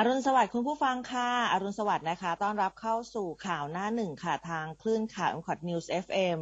[0.00, 6.38] อรุณสวัสดิ์คุณผู้ฟังค่ะ อรุณสวัสดิ์นะคะ ต้อนรับเข้าสู่ข่าวหน้าหนึ่งค่ะ ทางคลื่นข่าวอุมคอดนิวส์ FM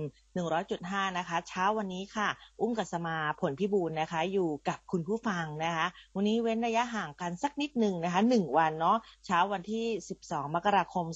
[0.57, 2.29] 100.5นะคะ เช้าวันนี้ค่ะ
[2.61, 9.87] อุ้มกัสมาผลพิบูลนะคะ อยู่กับคุณผู้ฟังนะคะ วันนี้เว้นระยะห่างกันสักนิดหนึ่งนะคะ1วันเนาะ เช้าวันที่
[10.21, 11.07] 12มกราคม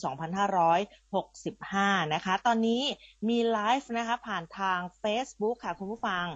[0.82, 2.82] 2565นะคะ ตอนนี้
[3.28, 6.26] มีไลฟ์นะคะผ่านทาง Facebook ค่ะคุณผู้ฟัง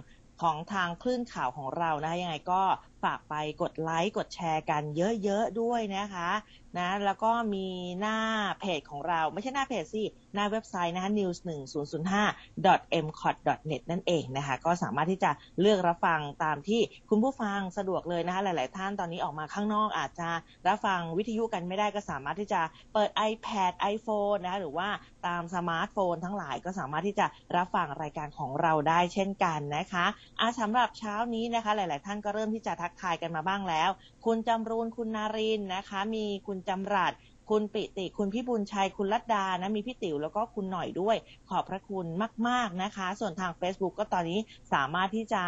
[0.43, 2.61] ของทางคลื่นข่าวของเรานะคะยังไงก็
[3.05, 4.83] ฝากไปกดไลค์กดแชร์กัน
[5.23, 6.29] เยอะๆด้วยนะคะ
[6.77, 7.67] นะแล้วก็มี
[7.99, 8.17] หน้า
[8.59, 13.35] เพจของเราไม่ใช่หน้าเพจสิ หน้าเว็บไซต์นะคะ news 1 0 0 5 m c o t
[13.71, 15.31] net นั่นเองนะคะ ก็สามารถที่จะ
[15.61, 20.29] เลือกรับฟังตามที่คุณผู้ฟังสะดวกเลยนะคะ หลาย ๆ ท่านตอนนี้ออกมาข้างนอกอาจจะ
[20.67, 22.61] รับฟังวิทยุกันไม่ได้ก็สามารถที่จะ
[22.93, 24.89] เปิด iPad iPhone นะคะหรือว่า
[25.27, 27.25] ตามสมาร์ทโฟนทั้งหลายก็สามารถที่จะ
[27.55, 30.05] รับฟังรายการของเราได้เช่นกันนะคะ
[30.39, 33.89] อาสำหรับเช้านี้นะคะ หลาย ๆ ท่านก็เริ่มที่จะทักทายกันมาบ้างแล้ว
[34.25, 37.13] คุณจำรูนคุณนารินนะคะ มีคุณจำรัด
[37.49, 41.17] คุณปิติคุณพิบูลชัยคุณลัดดานะมีพี่ติ๋วแล้วก็คุณหน่อยด้วย
[41.49, 42.05] ขอบพระคุณ
[42.47, 44.39] มาก ๆนะคะ ส่วนทาง Facebook ก็ตอนนี้
[44.73, 45.43] สามารถที่จะ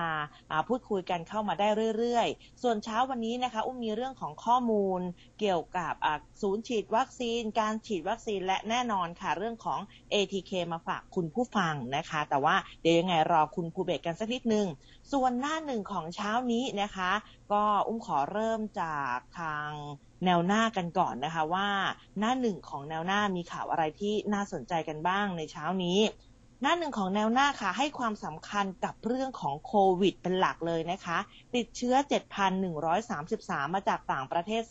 [0.67, 1.67] พูดคุยกันเข้ามาได้
[1.98, 5.02] เรื่อยๆ ส่วนเช้าวันนี้นะคะอุ้มมีเรื่องของข้อมูล
[5.39, 5.94] เกี่ยวกับ
[6.42, 9.80] ศูนย์ฉีดวัคซีน การฉีดวัคซีนและแน่นอนค่ะเรื่องของ
[10.14, 14.67] ATK มาฝากคุณผู้ฟังนะคะ แต่ว่าเดี๋ยวยังไงรอคุณภูเบศกันสักนิดนึง
[15.11, 17.11] ส่วนหน้าหนึ่งของเช้านี้นะคะ
[17.52, 19.72] ก็อุ้มขอเริ่มจากทาง
[20.26, 21.70] แนวหน้ากันก่อนนะคะว่า
[22.20, 26.00] หน้าหนึ่งของแนวหน้ามีข่าวอะไรที่น่าสนใจกันบ้างในเช้านี้
[26.62, 31.18] หน้าหนึ่งของแนวหน้าค่ะ ให้ความสำคัญกับเรื่องของโควิดเป็นหลักเลยนะคะ
[31.56, 31.95] ติดเชื้อ
[32.66, 34.62] 7,133 มาจากต่างประเทศ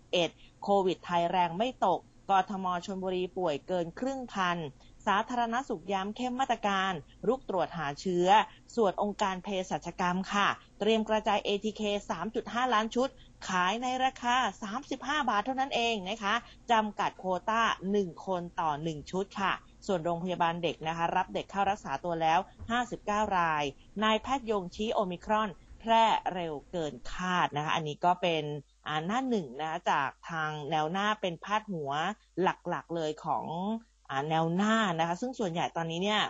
[0.00, 4.58] 411 โควิดไทยแรงไม่ตกกทมชนบุรีป่วยเกินครึ่งพัน
[5.06, 6.92] สาธารณสุขย้ำเข้มมาตรการ
[7.26, 8.28] รุกตรวจหาเชื้อ
[8.76, 10.48] ส่วนองค์การเภสัชกรรมค่ะ
[10.80, 11.82] เตรียมกระจาย ATK
[12.28, 13.08] 3.5 ล้านชุด
[13.48, 14.36] ขายในราคา
[14.78, 16.34] 35 บาทเท่านั้นเองนะคะ
[16.70, 17.62] จำกัดโคต้า
[17.94, 19.52] 1 คนต่อ 1 ชุดค่ะ
[19.86, 22.38] ส่วนโรงพยาบาลเด็กนะคะ รับเด็กเข้ารักษาตัวแล้ว
[22.88, 23.64] 59 ราย
[24.02, 25.48] นายแพทย์ยงชี้โอมิครอน
[25.80, 26.04] แพร่
[26.34, 28.44] เร็วเกินคาดนะคะ อันนี้ก็เป็น
[28.86, 31.90] อ่าหน้าหนึ่งนะจากทางแนวหน้าเป็นพาดหัว
[32.42, 33.44] หลักๆเลยของ
[34.08, 36.22] อ่าแนวหน้านะคะ ซึ่งส่วนใหญ่ตอนนี้เนี่ย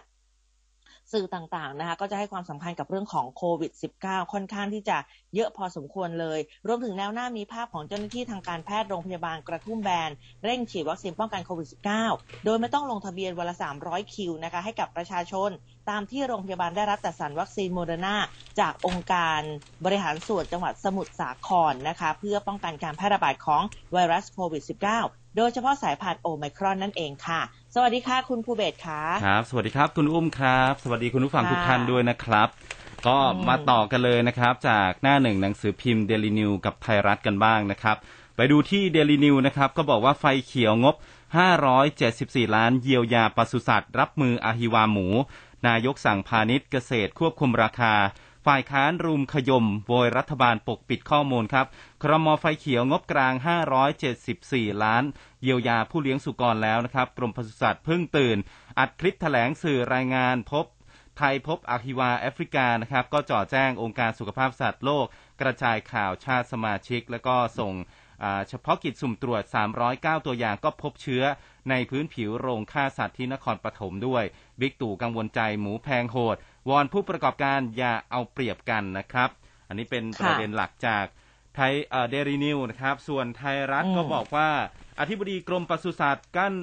[1.13, 4.99] สื่อต่างๆนะคะก็จะให้ความสำคัญกับเรื่องของโควิด -19 ค่อนข้างที่จะ
[5.35, 10.11] เยอะพอสมควรเลย รวมถึงแนวหน้ามีภาพของเจ้าหน้าที่ทางการแพทย์โรงพยาบาลกระทุ่มแบน
[10.45, 11.69] เร่งฉีดวัคซีนป้องกันโควิด
[12.07, 15.51] -19 โดยไม่ต้องลงทะเบียนวันละ 300 คิวนะคะให้กับประชาชน
[15.91, 18.17] ตามที่โรงพยาบาลได้รับจัดสรรวัคซีนโมเดอร์นา
[18.61, 19.41] จากองค์การ
[19.85, 23.63] บริหารส่วนจังหวัดสมุทรสาครนะคะเพื่อป้องกันการแพร่ระบาดของ
[23.93, 27.41] ไวรัสโควิด -19 โดยเฉพาะสายพันธุ์โอไมครอนนั่นเองค่ะ
[27.75, 32.49] สวัสดีค่ะคุณภูเบศค่ะครับ สวัสดีครับคุณอุ้มครับ สวัสดีคุณผู้ฟังทุกท่านด้วยนะครับ
[33.07, 37.97] ก็มาต่อกันเลยนะครับ จากหน้าหนึ่งหนังสือพิมพ์เดลินิวกับไทยรัฐกันบ้างนะครับ
[38.37, 40.95] ไปดูที่เดลินิวนะครับ ก็บอกว่าไฟเขียวงบ
[41.75, 45.07] 574 ล้านเยียวยาปศุสัตว์ รับมืออาฮิวาหมู
[45.67, 47.95] นายกสั่งพาณิชย์เกษตรควบคุมราคา
[48.47, 51.67] ฝ่ายค้านรุมขยมโวยรัฐบาลปกปิดข้อมูลครับ
[52.03, 53.35] ครมไฟเขียวงบกลาง
[54.09, 55.05] 574 ล้าน
[55.43, 58.39] เยียวยาผู้เลี้ยงสุกรแล้วนะครับ กรมปศุสัตว์เพิ่งตื่น
[58.79, 60.67] อัดคลิปแถลงสื่อรายงานพบ
[61.19, 65.07] ไทยพบอะฮิวาแอฟริกานะครับ ก็จ่อแจ้งองค์การสุขภาพสัตว์โลก
[65.41, 67.75] กระจายข่าวชาติสมาชิก แล้วก็ส่ง
[68.49, 69.43] เฉพาะกิจสุ่มตรวจ
[69.85, 71.25] 309 ตัวอย่างก็พบเชื้อ
[71.71, 74.25] ในพื้นผิวโรงฆ่าสัตว์ที่นครปฐมด้วย
[74.61, 76.37] บิ๊กตู่กังวลใจหมูแพงโหด
[76.69, 79.31] วอนผู้ประกอบการอย่าเอาเปรียบกันนะครับ
[79.69, 81.05] อันนี้เป็นประเด็นหลักจาก
[81.55, 81.73] ไทย
[82.11, 84.51] เดรีนิวนะครับ ส่วนไทยรัฐก็บอกว่า
[85.01, 86.55] อธิบดีกรมปศุสัตว์กั้น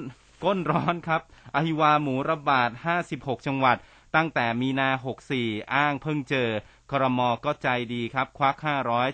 [0.44, 1.22] ก้นร้อนครับ
[1.54, 2.70] อหิวาหมูระบาด
[3.08, 3.76] 56 จังหวัด
[4.16, 4.88] ตั้งแต่มีนา
[5.32, 6.48] 64 อ้างเพิ่งเจอ
[6.90, 8.56] ครมก็ใจดีครับ ควัก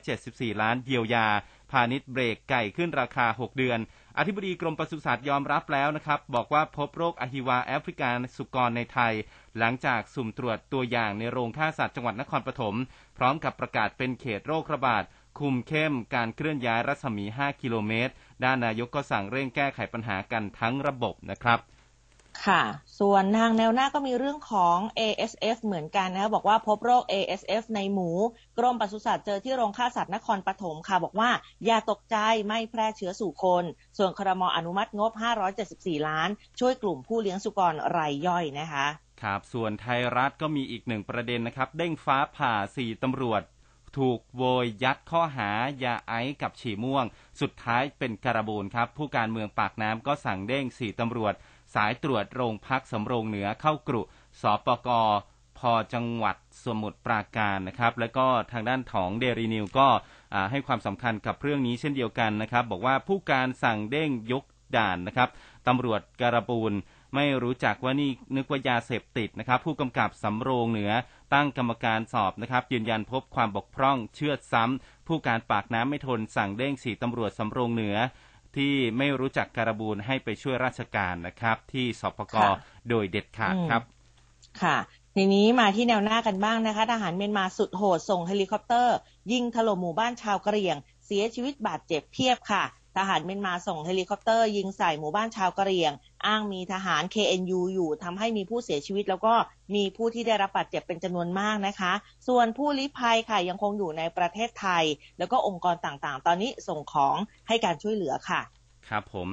[0.02, 1.26] 574 ล้านเยียวยา
[1.70, 3.78] พาณิชย์เบรกไก่ขึ้นราคา 6 เดือน
[4.18, 9.12] อธิบดีกรมปศุสัตว์ยอมรับแล้วนะครับ บอกว่าพบโรคอหิวาแอฟริกาสุกรในไทย
[9.58, 12.76] หลังจากสุ่มตรวจตัวอย่างในโรงฆ่าสัตว์จังหวัดนครปฐม
[13.16, 15.02] พร้อมกับประกาศเป็นเขตโรคระบาด
[15.38, 18.12] คุมเข้มการเคลื่อนย้ายรัศมี 5 กิโลเมตร
[18.44, 21.58] ด้านนายกก็สั่งเร่งแก้ไขปัญหากันทั้งระบบนะครับ
[22.44, 22.62] ค่ะ
[23.00, 28.10] ส่วนทางแนวหน้าก็มีเรื่องของ ASF เหมือนกันนะคะบอกว่าพบโรค ASF ในหมู
[28.58, 31.30] กรมปศุสัตว์เจอที่โรงฆ่าสัตว์นครปฐมค่ะ บอกว่า
[31.66, 32.16] อย่าตกใจ
[32.48, 33.64] ไม่แพร่เชื้อสู่คน
[33.98, 35.12] ส่วนครมอนุมัติงบ
[35.60, 36.28] 574 ล้าน
[36.60, 38.86] ช่วยกลุ่มผู้เลี้ยงสุกรรายย่อยนะคะ
[39.22, 43.42] ครับส่วนไทยรัฐก็มีอีกหนึ่งประเด็นนะครับ เด้งฟ้าผ่าสี่ตำรวจ
[43.96, 45.50] ถูกโวยยัดข้อหา
[45.84, 47.04] ยาไอซ์กับฉี่ม่วง
[47.40, 51.34] สุดท้ายเป็นการบูนครับ ผู้การเมืองปากน้ำก็สั่งเด้งสี่ตำรวจ
[51.76, 54.02] สายตรวจโรงพักสำโรงเหนือเข้ากรุ
[54.42, 54.88] สปก
[55.58, 59.88] พอจังหวัดสมุทรปราการนะครับ แล้วก็ทางด้านของเดรีนิวก็
[60.50, 64.44] ให้ความสำคัญกับเรื่องนี้เช่นเดียวกันนะครับ บอกว่าผู้การสั่งเด้งยก
[64.76, 65.28] ด่านนะครับ
[65.66, 66.72] ตำรวจการบูร
[67.14, 70.92] ไม่รู้จักว่านี่นึกว่ายาเสพติดนะครับ ผู้กำกับสำโรงเหนือ
[71.34, 77.96] ตั้งกรรมการสอบนะครับ ยืนยันพบความบกพร่องเชื่องช้าผู้การปากน้ำไม่ทนสั่งเด้งสี่ตำรวจสำโรงเหนือ
[78.56, 82.36] ที่ไม่รู้จักการบูรให้ไปช่วยราชการนะครับ ที่ศปก
[82.88, 83.82] โดยเด็ดขาดครับ
[84.62, 84.76] ค่ะ
[85.14, 88.96] ทีนี้มาที่แนวหน้ากันบ้างนะคะทหารเมียนมาสุดโหดส่งเฮลิคอปเตอร์
[89.32, 90.76] ยิงถล่มหมู่บ้านชาวกะเหรี่ยง
[91.06, 92.64] เสียชีวิตบาดเจ็บเพียบค่ะ
[92.98, 95.92] ทหารเมียนมาส่งเฮลิคอปเตอร์ยิงใส่หมู่บ้านชาวกะเหรี่ยง
[96.26, 99.34] อ้างมีทหาร KNU อยู่ทำให้มีผู้เสียชีวิต แล้วก็
[99.74, 101.92] มีผู้ที่ได้รับบาดเจ็บเป็นจำนวนมากนะคะ
[102.28, 104.84] ส่วนผู้ลี้ภัยค่ะยังคงอยู่ในประเทศไทย
[105.18, 107.16] แล้วก็องค์กรต่างๆ ตอนนี้ส่งของ
[107.48, 108.40] ให้การช่วยเหลือค่ะ
[108.88, 109.28] ครับผม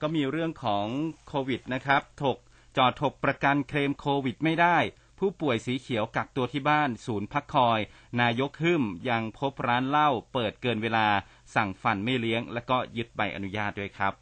[0.00, 0.86] ก็มีเรื่องของ
[1.28, 2.38] โควิดนะครับถก
[2.76, 4.78] จอดถกประกันเคลมโควิดไม่ได้
[5.20, 7.80] ผู้ป่วยสีเขียวกักตัวที่บ้าน ศูนย์พักคอย
[8.20, 11.06] นายกหึ่มยังพบร้านเหล้าเปิดเกินเวลา
[11.54, 14.12] สั่งฟันไม่เลี้ยง และก็ยึดใบอนุญาตด้วยครับ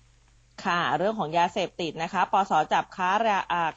[0.65, 3.11] ค่ะเรื่องของยาเสพติดนะคะปสจับค้า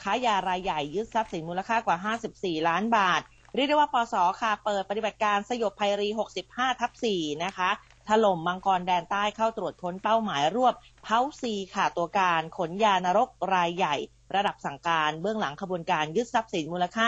[0.03, 1.97] ค้ายารายใหญ่ยึดทรัพย์สินมูลค่ากว่า
[2.33, 3.21] 54 ล้านบาท
[3.55, 6.09] เรียกได้ว่าปสค่ะเปิดปฏิบัติการสยบภัยรี
[6.45, 7.69] 65 ทับ 4 นะคะ
[8.07, 10.73] ถล่มมังกรแดนใต้เข้าตรวจค้นเป้าหมายรวบ
[11.03, 13.95] เพาซีค่ะตัวการขนยานรกรายใหญ่
[14.35, 17.07] ระดับสั่งการเบื้องหลังขบวนการยึดทรัพย์สินมูลค่า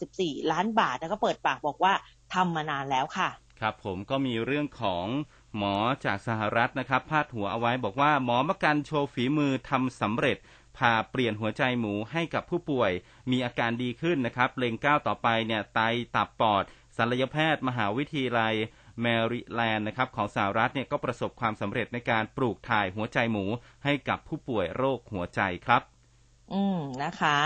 [0.00, 1.92] 54 ล้านบาทแล้วก็เปิดปากบอกว่า
[2.34, 3.28] ทำมานานแล้วค่ะ
[3.60, 5.06] ครับผมก็มีเรื่องของ
[5.56, 5.74] หมอ
[6.04, 10.36] จากสหรัฐนะครับ พาดหัวเอาไว้บอกว่าหมอมกันโชว์ฝีมือทำสำเร็จ
[10.78, 12.92] พาเปลี่ยนหัวใจหมูให้กับผู้ป่วย
[13.30, 15.80] มีอาการดีขึ้นนะครับเลงก้าวต่อไปเนี่ยไต
[16.16, 16.64] ตับปอด
[16.96, 18.54] ศัลยแพทย์ มหาวิทยาลัย
[19.00, 23.44] แมริแลนด์นะครับของสหรัฐเนี่ยก็ประสบความสำเร็จในการปลูกถ่ายหัวใจหมู
[23.84, 25.82] ให้กับผู้ป่วยโรคหัวใจครับ
[26.52, 27.38] อืมนะคะ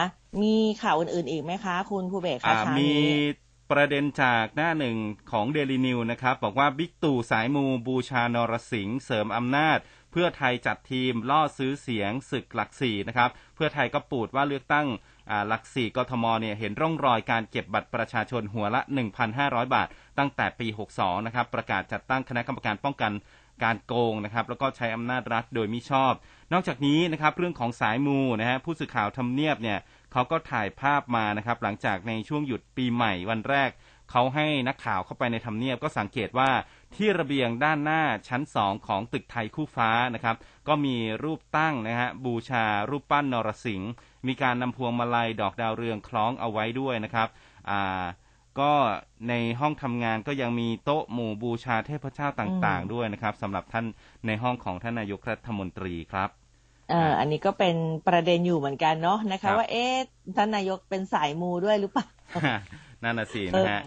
[0.42, 2.92] มีข่าวอื่นๆอีกไหมคะ คุณผู้เบกคะมี
[3.72, 4.96] ประเด็นจากหน้าหนึ่ง
[5.32, 9.78] ของเดลินิวนะครับ บอกว่าบิ๊กตู่สายมูบูชานรสิงห์เสริมอำนาจ
[10.12, 14.86] เพื่อไทยจัดทีมล่อซื้อเสียงศึกหลักสี่นะครับ เพื่อไทยก็ปูดว่าเลือกตั้ง
[15.48, 18.80] หลักสี่กทมเนี่ยเห็นร่องรอยการเก็บบัตรประชาชนหัวละ
[19.28, 19.88] 1,500 บาท
[20.18, 20.66] ตั้งแต่ปี
[20.96, 23.12] 62 นะครับ ประกาศจัดตั้งคณะกรรมการป้องกัน
[23.64, 26.12] การโกงนะครับแล้วก็ใช้อำนาจรัฐโดยมิชอบ
[26.52, 29.78] นอกจากนี้นะครับเรื่องของสายมูนะฮะผู้สื่อข่าวทำเนียบเนี่ย
[30.12, 33.70] เขาก็ถ่ายภาพมานะครับ หลังจากในช่วงหยุดปีใหม่วันแรก
[34.10, 36.50] เขาให้นักข่าวเข้าไปในทำเนียบก็สังเกตว่า
[36.94, 40.36] ที่ระเบียงด้านหน้าชั้นสองของตึกไทยคู่ฟ้านะครับ
[40.68, 43.90] ก็มีรูปตั้งนะฮะบูชารูปปั้นนรสิงห์
[44.26, 47.28] มีการนำพวงมาลัยดอกดาวเรืองคล้องเอาไว้ด้วยนะครับ
[47.70, 48.04] อ่า
[48.60, 48.72] ก็
[49.28, 53.86] ในห้องทำงานก็ยังมีโต๊ะหมู่บูชาเทพเจ้าต่าง ๆ ด้วยนะครับสำหรับท่าน
[54.26, 56.41] ในห้องของท่านนายกรัฐมนตรีครับ
[56.90, 57.76] เอออันนี้ก็เป็น
[58.08, 59.94] ประเด็นอยู่เหมือนกันเนาะนะคะ ว่าเอ๊ะ
[60.36, 62.06] ท่านนายกเป็นสายมูด้วยหรือเปล่า
[63.02, 63.82] นั่นน่ะสินะฮะ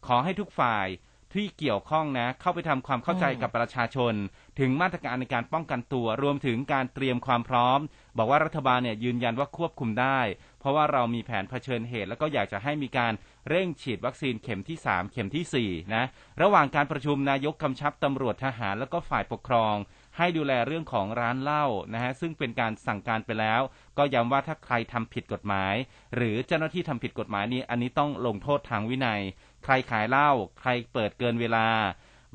[0.06, 0.86] ขอให้ทุกฝ่าย
[1.34, 4.14] ที่เกี่ยวข้องนะเข้าไปทำความเข้าใจกับประชาชน
[4.58, 7.78] ถึงมาตรการในการป้องกันตัว รวมถึงการเตรียมความพร้อม
[8.16, 10.20] บอกว่ารัฐบาลเนี่ยยืนยันว่าควบคุมได้
[10.60, 13.12] เพราะว่าเรามีแผนเผชิญเหตุ แล้วก็อยากจะให้มีการ
[13.48, 16.04] เร่งฉีดวัคซีนเข็มที่ 3 เข็มทีสี่ 4 นะ
[16.42, 19.74] ระหว่างการประชุมนายกกำชับตำรวจทหารแล้วก็ฝ่ายปกครอง
[20.16, 23.60] ให้ดูแลเรื่องของร้านเหล้านะฮะซึ่งเป็นการสั่งการไปแล้ว
[23.98, 25.74] ก็ย้ำว่าถ้าใครทำผิดกฎหมาย
[26.16, 29.20] หรือเจ้าหน้าที่ทำผิดกฎหมายนี้อันนี้ต้องลงโทษทางวินัย
[29.64, 30.30] ใครขายเหล้า
[30.60, 31.66] ใครเปิดเกินเวลา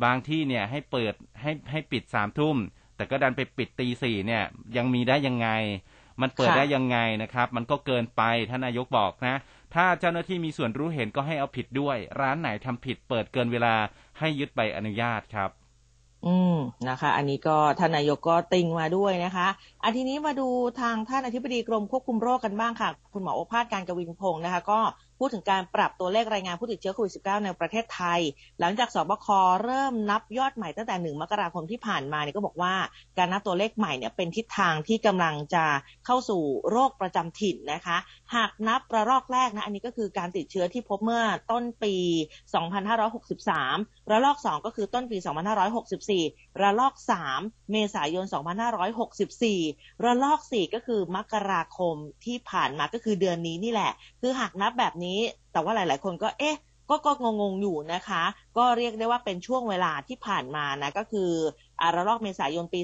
[0.03, 2.57] บางที่เนี่ยให้เปิดให้ให้ปิดสามทุ่ม
[2.95, 4.43] แต่ก็ดันไปปิดตีสี่เนี่ย
[4.77, 5.49] ยังมีได้ยังไง
[6.21, 9.35] มันเปิดค่ะได้ยังไงนะครับ มันก็เกินไปท่านนายกบอกนะ
[9.75, 13.75] ถ้าเจ้าหน้าที่มีส่วนรู้เห็นก็ให้เอาผิดด้วย ร้านไหนทำผิดเปิดเกินเวลา
[14.19, 15.49] ให้ยึดใบอนุญาตครับ
[16.25, 16.55] อืม
[16.89, 19.47] นะคะ อันนี้ก็ท่านนายกก็ติงมาด้วยนะคะ
[19.83, 20.47] อันทีนี้มาดู
[20.79, 24.79] ทางท่านอธิบดีกรมควบคุมโรคกันบ้างค่ะ คุณหมอโอภาสการกวินพงศ์นะคะ ก็
[25.19, 28.19] พูดถึงการปรับตัวเลขรายงานผู้ติดเชื้อโควิด -19 ในประเทศไทย
[28.59, 29.27] หลังจากสบค
[29.63, 32.73] เริ่มนับยอดใหม่ตั้งแต่ 1 มกราคมที่ผ่านมาเนี่ยก็บอกว่า
[33.17, 35.65] การนับตัวเลขใหม่เนี่ยเป็นทิศทางที่กำลังจะ
[36.05, 37.97] เข้าสู่โรคประจำถิ่นนะคะ
[38.35, 41.95] หากนับระลอกแรกนะอันนี้ก็คือการติดเชื้อที่พบเมื่อต้นปี
[42.83, 45.17] 2563 ระลอก 2 ก็คือต้นปี
[45.89, 46.93] 2564 ระลอก
[47.31, 48.25] 3 เมษายน
[49.35, 51.95] 2564 ระลอก 4 ก็คือมกราคม
[52.25, 55.06] ที่ผ่านมาก็คือเดือนนี้นี่แหละ คือหากนับแบบนี้
[55.51, 56.57] แต่ว่าหลาย ๆ คนก็เอ๊ะ
[56.89, 57.11] ก็ก็
[57.41, 58.23] งงๆอยู่นะคะ
[58.57, 61.31] ก็เรียกได้ว่าเป็นช่วงเวลาที่ผ่านมานะก็คือ
[61.81, 62.79] อาระลอกเมษายนปี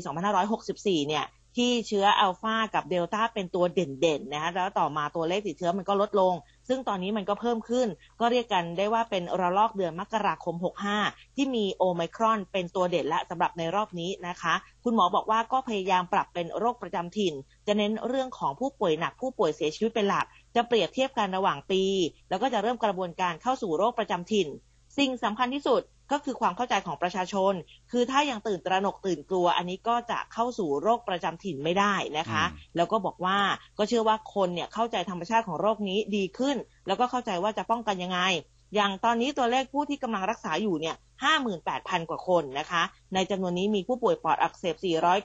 [0.52, 1.26] 2564 เนี่ย
[1.58, 6.34] ที่เชื้ออัลฟากับเดลต้าเป็นตัวเด่นๆนะคะแล้วต่อมาตัวเลขติดเชื้อมันก็ลดลง
[6.68, 7.88] ซึ่งตอนนี้มันก็เพิ่มขึ้น
[8.20, 10.56] ก็เรียกกันได้ว่าเป็นระลอกเดือนมกราคม
[10.96, 14.54] 65 ที่มีโอไมครอนเป็นตัวเด่นและสำหรับในรอบนี้นะคะ
[14.84, 17.34] คุณหมอบอกว่าก็พยายามปรับเป็นโรคประจำถิ่น
[17.68, 20.26] จะเน้นเรื่องของผู้ป่วยหนักผู้ป่วยเสียชีวิตเป็นหลัก
[20.56, 21.84] จะเปรียบเทียบกันระหว่างปี
[22.30, 24.48] แล้วก็จะเริ่มกระบวนการเข้าสู่โรคประจำถิ่น
[24.98, 25.82] สิ่งสำคัญที่สุด
[26.12, 27.54] ก็คือความเข้าใจของประชาชน
[27.92, 33.38] คือถ้ายังตื่นตระหนกตื่นกลัว อันนี้ก็จะเข้าสู่โรคประจำถิ่นไม่ได้นะคะอืมแล้วก็บอกว่า
[33.78, 36.58] ก็เชื่อว่าคนเนี่ยเข้าใจธรรมชาติของโรคนี้ดีขึ้น
[36.88, 38.20] แล้วก็เข้าใจว่าจะป้องกันยังไง
[38.76, 40.96] อย่างตอนนี้ตัวเลขผู้ที่กำลังรักษาอยู่เนี่ย
[41.54, 42.84] 58,000 กว่าคนนะคะ
[43.14, 44.76] ในจำนวนนี้มีผู้ป่วยปอดอักเสบ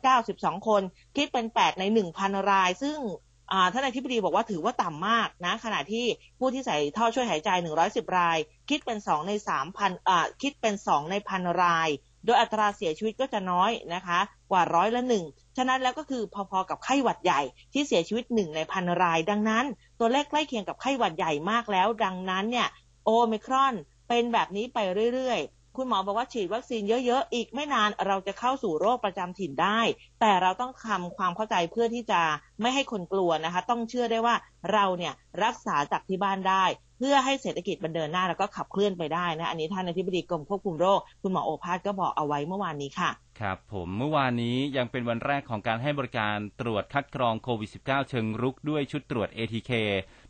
[0.08, 0.82] 492 คน
[1.16, 1.84] คิดเป็น 8 ใน
[2.16, 3.27] 1,000 ราย ซึ่งอ่า
[3.72, 6.06] ท่านอธิบดีบอกว่าถือว่าต่ำมากนะ ขณะที่
[6.38, 7.50] ผู้ที่ใส่ท่อช่วยหายใจ
[7.84, 8.38] 110 ราย
[8.68, 9.32] คิดเป็น 2 ใน
[9.70, 11.88] 3,000อ่าคิดเป็น 2 ในพันราย
[12.24, 15.24] โดยอัตราเสียชีวิตก็จะน้อยนะคะ กว่าร้อยละหนึ่ง
[15.56, 17.40] ฉะนั้นแล้วก็คือพอๆกับไข้หวัดใหญ่
[17.72, 19.64] ที่เสียชีวิตหนึ่งในพันราย ดังนั้น
[20.00, 22.68] ตัวเลขใกล้เคียงกับไข้หวัดใหญ่มากแล้ว ดังนั้นเนี่ย
[23.04, 23.74] โอไมครอน
[24.08, 24.78] เป็นแบบนี้ไป
[25.14, 29.80] เรื่อยๆ คุณหมอบอกว่าฉีดวัคซีนเยอะๆ อีกไม่นานเราจะเข้าสู่โรคประจำถิ่นได้
[30.20, 32.20] แต่เราต้องทำความเข้าใจเพื่อที่จะ
[32.60, 34.34] ไม่ให้คนกลัวนะคะ ต้องเชื่อได้ว่า
[34.72, 35.12] เราเนี่ย
[35.44, 36.64] รักษาจากที่บ้านได้
[36.98, 49.72] เพื่อให้เศรษฐกิจมันเดินหน้าแล้วก็ขับเคลื่อนไปได้นะอันนี้ท่านอธิบดีกรมควบคุมโรค คุณหมอโอภาสก็บอกเอาไว้เมื่อวานนี้ค่ะครับผมเมื่อวานนี้ยังเป็นวันแรกของการให้บริการตรวจคัดกรองโควิด -19 เชิงรุกด้วยชุดตรวจ ATK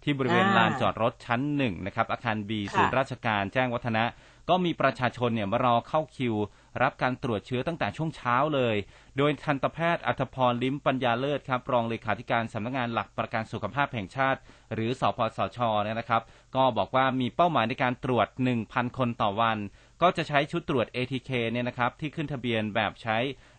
[0.05, 4.05] ที่บริเวณอ่าลานจอดรถชั้นหนึ่งนะครับอาคาร B ค่ะศูนย์ราชการแจ้งวัฒนะ
[4.49, 6.35] ก็มีประชาชนเนี่ยมารอเข้าคิว
[6.83, 8.77] รับการตรวจเชื้อตั้งแต่ช่วงเช้าเลย
[9.17, 14.41] โดยทันตแพทย์อัธพรลิ้มปัญญาเลิศครับรองเลขาธิการสำนักงานหลักประกันสุขภาพแห่งชาติ
[14.75, 16.23] หรือสพสชเนี่ยนะครับ
[16.57, 18.27] ก็บอกว่ามีเป้าหมายในการตรวจ
[18.63, 19.59] 1,000 คนต่อวัน
[20.03, 23.19] ก็จะใช้ชุดตรวจ ATK เนี่ยนะครับที่ขึ้นทะเบียนแบบใช้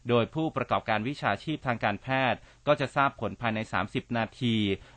[0.09, 4.55] โดยผู้ประกอบการวิชาชีพทางการแพทย์ ก็จะทราบผลภายใน 30 นาที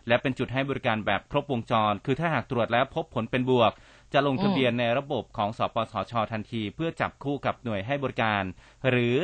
[0.09, 3.73] และเป็นจุดให้บริการแบบครบวงจร คือถ้าหากตรวจแล้วพบผลเป็นบวก
[4.14, 8.42] จะลงทะเบียนในระบบของสปสชทันที เพื่อจับคู่กับหน่วยให้บริการ
[8.90, 9.16] หรือ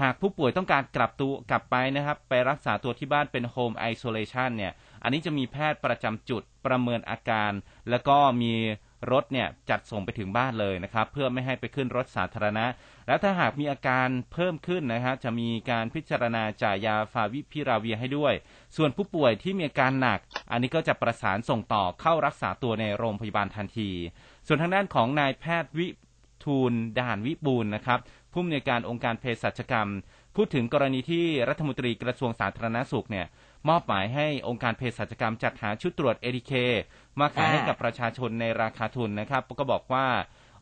[0.00, 7.52] หากผู้ป่วยต้องการกลับตัวกลับไปนะครับ ไปรักษาตัวที่บ้านเป็นโฮมไอโซเลชันเนี่ย อันนี้จะมีแพทย์ประจำจุดประเมินอาการ
[7.90, 8.54] แล้วก็มี
[9.12, 12.66] รถเนี่ยจัดส่งไปถึงบ้านเลยนะครับ เพื่อไม่ให้ไปขึ้นรถสาธารณะ
[13.06, 18.34] แล้วถ้าหากมีอาการเพิ่มขึ้นนะฮะจะมีการพิจารณาจ่ายยาฟาวิพิราเวียให้ด้วย
[18.76, 23.90] ส่วนผู้ป่วยที่มีอาการหนัก อันนี้ก็จะประสานส่งต่อเข้ารักษาตัวในโรงพยาบาลทันที
[24.46, 25.88] ส่วนทางด้านของนายแพทย์วิ
[26.44, 27.98] ทูลด่านวิบูลนะครับ
[28.32, 29.90] ผู้อำนวยการองค์การเภสัชกรรม
[30.36, 33.26] พูดถึงกรณีที่รัฐมนตรีกระทรวงสาธารณสุขเนี่ย
[33.68, 36.52] มอบหมายให้องค์การเภสัชกรรมจัดหาชุดตรวจเอทีเค
[37.20, 40.06] มาขายให้กับประชาชนในราคาทุนนะครับ ก็บอกว่า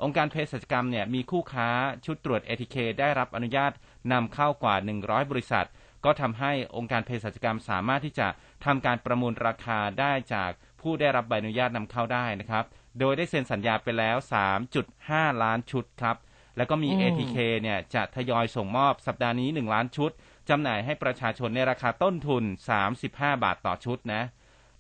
[0.03, 1.69] องค์การเภสัชกรรมเนี่ยมีคู่ค้า
[2.07, 3.73] ชุดตรวจ ATK ได้รับอนุญาต
[4.12, 5.67] นำเข้ากว่า 100 บริษัท
[6.05, 8.29] ก็ทำให้องค์การเภสัชกรรมสามารถที่จะ
[8.65, 10.50] ทำการประมูลราคาได้จาก
[10.81, 12.65] ผู้ได้รับใบอนุญาตนำเข้าได้นะครับ
[12.99, 14.17] โดยได้เซ็นสัญญาไปแล้ว
[14.79, 16.17] 3.5 ล้านชุดครับ
[16.57, 20.11] แล้วก็มีอืม ATK เนี่ยจะทยอยส่งมอบสัปดาห์นี้ 1 ล้านชุด
[20.49, 22.45] จำหน่ายให้ประชาชนในราคาต้นทุน
[22.93, 24.23] 35 บาทต่อชุดนะ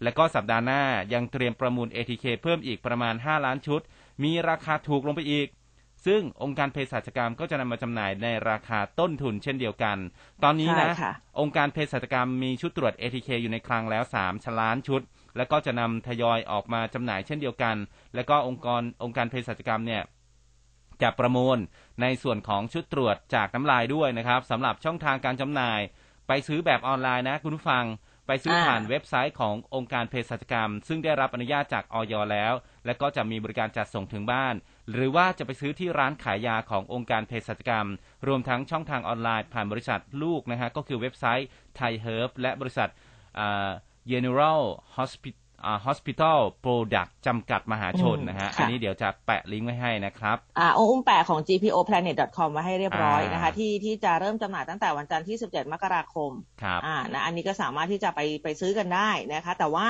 [0.02, 0.82] แล้วก็สัปดาห์หน้า
[1.14, 3.80] ยังเตรียมประมูล ATK เพิ่มอีกประมาณ 5 ล้านชุด
[4.24, 5.48] มีราคาถูกลงไปอีก
[6.06, 9.96] ซึ่งองค์การเภสัชกรรมก็จะนำมาจำหน่ายในราคาต้นทุนเช่นเดียวกัน
[10.44, 15.00] ตอนนี้นะใช่ค่ะองค์การเภสัชกรรมมีชุดตรวจ ATK อยู่ในคลังแล้ว3ล้านชุด
[15.36, 17.76] และก็จะนำทยอยออกมาจำหน่ายเช่นเดียวกัน
[18.14, 20.02] และก็องค์กรองค์การเภสัชกรรมเนี่ย
[21.02, 21.58] จะประมูล
[22.02, 25.80] ในส่วนของชุดตรวจจากน้ำลายด้วยนะครับสำหรับช่องทางการจำหน่าย
[26.28, 27.84] ไปซื้อแบบออนไลน์นะคุณผู้ฟัง
[28.26, 32.52] ไปซื้อผ่านเว็บไซต์ขององค์การเภสัชกรรม ซึ่งได้รับอนุญาตจากอย.แล้ว
[32.86, 34.54] และก็จะมีบริการจัดส่งถึงบ้าน
[34.92, 37.88] หรือว่าจะไปซื้อที่ร้านขายยาขององค์การเภสัชกรรม
[38.26, 42.88] รวมทั้งช่องทางออนไลน์ผ่านบริษัทลูกนะฮะก็คือเว็บไซต์ไทยเฮิร์บและบริษัท
[44.12, 44.62] General
[44.96, 45.45] Hospital
[45.86, 56.30] Hospital Product จำกัดมหาชนนะฮะ อันนี้เดี๋ยวจะแปะลิงก์ไว้ให้นะครับอ่าอุ้มแปะของ gpoplanet.com มาให้เรียบร้อยนะคะ ที่ที่จะเริ่มจำหน่ายตั้งแต่วันจันทร์ที่ 17 มกราคม
[56.62, 59.86] ครับอ่านะอันนี้ก็สามารถที่จะไปไปซื้อกันได้นะคะ แต่ว่า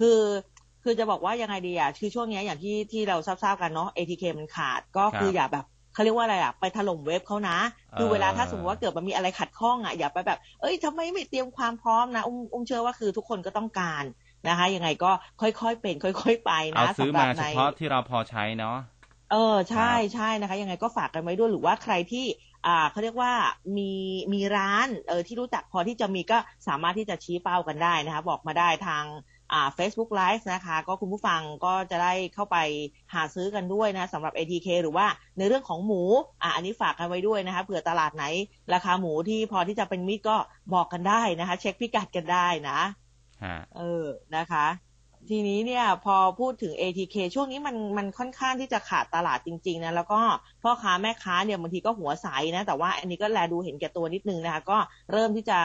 [0.00, 0.20] คือ
[0.84, 7.58] คือจะบอกว่ายังไงดีอะคือช่วงนี้อย่างที่ที่เราทราบๆกันเนาะ ATK มันขาดก็คืออย่าแบบเขาเรียกว่าอะไรอะไปถล่มเว็บเขานะ
[7.98, 14.04] คือเวลาถ้าสมมติว่าเกิดมันมีอะไรขัดข้องอะอย่าไปแบบ เอ้ยทำไมไม่เตรียมความพร้อมนะอุ้มอุ้มเชื่อว่าคือทุกคนก็ต้องการ
[14.48, 15.10] นะคะ ยังไงก็
[15.40, 18.76] ค่อยๆเป็น ค่อย ๆ ไปนะเอาซื้อมาเฉพาะที่เราพอใช้เนาะ
[19.32, 22.26] เออ ใช่ใช่นะคะ ยังไงก็ฝากกันไว้ด้วยหรือว่าใครที่
[22.66, 23.32] อ่าเขาเรียกว่า
[23.76, 23.92] มี
[24.32, 26.38] มีร้านเออที่รู้จักพอที่จะมีก็
[26.68, 29.04] สามารถที่จะชี้เป้ากันได้นะคะ บอกมาได้ทาง
[29.52, 32.56] อ่า Facebook Live นะคะ ก็คุณผู้ฟังก็จะได้เข้าไป
[33.14, 35.06] หาซื้อกันด้วยนะสำหรับ ATK หรือว่า
[35.38, 36.02] ในเรื่องของหมู
[36.42, 38.24] อ่าอันนี้ฝากกันไว้ด้วยนะคะเผื่อตลาดไหน
[38.74, 40.36] ราคาหมูที่พอที่จะเป็นมิตรก็
[40.74, 42.78] บอกกันได้นะคะ เช็คพิกัดกันได้นะ
[43.76, 44.66] เออนะคะ
[45.30, 50.20] ทีนี้เนี่ยพอพูดถึง ATK ช่วงนี้มันมันค่อนข้างที่จะขาดตลาดจริง ๆนะแล้วก็
[50.62, 52.26] พ่อค้าแม่ค้าเนี่ยบางทีก็หัวใส
[52.56, 54.78] นะ แต่ว่าอันนี้ก็แลดูเห็นแก่ตัวนิดนึงนะคะ ก็
[55.12, 55.58] เริ่มที่จะ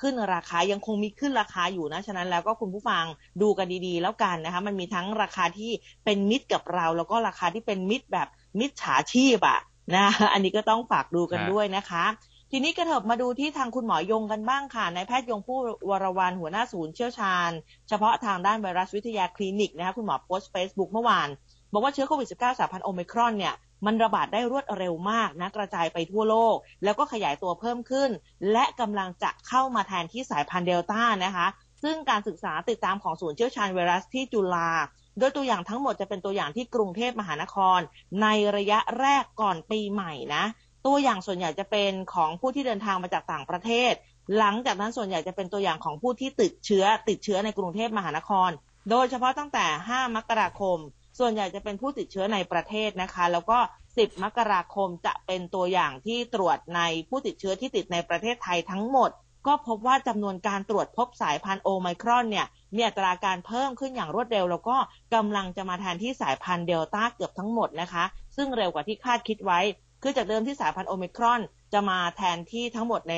[0.00, 3.04] ขึ้นราคายังคงมีขึ้นราคาอยู่นะ ฉะนั้นแล้วก็คุณผู้ฟัง
[3.42, 5.70] ดูกันดีๆ แล้วกันนะคะ มันมีทั้งราคาที่
[6.04, 8.28] เป็นมิตรกับเรา แล้วก็ราคาที่เป็นมิตรแบบ
[8.58, 9.58] มิตรฉาชีพอะ
[9.96, 12.04] นะอันนี้ก็ต้องฝากดูกันด้วยนะคะ
[12.50, 17.50] ทีนี้กระเถิบมาดูที่ทางคุณหมอยงกันบ้างค่ะนายแพทย์ยงผู้วรวันหัวหน้าศูนย์เชี่ยวชาญ
[17.88, 21.28] เฉพาะทางด้านไวรัสวิทยาคลินิกนะคะคุณหมอโพสต์เฟซบุ๊กเมื่อวาน
[21.72, 23.54] บอกว่าเชื้อโควิด -19 สายพันธุ์โอมิครอนเนี่ย
[23.86, 28.10] มันระบาดได้รวดเร็วมากนะกระจายไปทั่วโลก แล้วก็ขยายตัวเพิ่มขึ้น
[28.52, 31.46] และกำลังจะเข้ามาแทนที่สายพันธุ์เดลต้านะคะ
[31.82, 34.70] ซึ่งการศึกษาติดตามของศูนย์เชี่ยวชาญไวรัสที่จุฬา
[35.18, 37.80] โดยตัวอย่างทั้งหมดจะเป็นตัวอย่างที่กรุงเทพมหานคร
[38.22, 40.44] ในระยะแรกก่อนปีใหม่นะ
[40.86, 43.92] ตัวอย่างส่วนใหญ่จะเป็นของผู้ที่เดินทางมาจากต่างประเทศ
[44.38, 48.50] หลังจากนั้นส่วนใหญ่จะเป็นตัวอย่างของผู้ที่ติดเชื้อติดเชื้อในกรุงเทพมหานคร
[48.90, 50.78] โดยเฉพาะตั้งแต่ 5 มกราคม
[51.18, 53.58] ส่วนใหญ่จะเป็นผู้ติดเชื้อในประเทศนะคะ แล้วก็
[53.90, 59.10] 10 มกราคมจะเป็นตัวอย่างที่ตรวจในผู้ติดเชื้อที่ติดในประเทศไทยทั้งหมด
[59.46, 64.76] ก็พบว่าจำนวนการตรวจพบสายพันธุ์โอไมครอนเนี่ยมีอัตราการเพิ่มขึ้นอย่างรวดเร็ว แล้วก็
[65.14, 68.04] กำลังจะมาแทนที่สายพันธุ์เดลต้าเกือบทั้งหมดนะคะ
[68.36, 69.60] ซึ่งเร็วกว่าที่คาดคิดไว้
[70.08, 71.40] คือจากเดิมที่สายพันธุ์โอมิครอน
[71.72, 73.16] จะมาแทนที่ทั้งหมดใน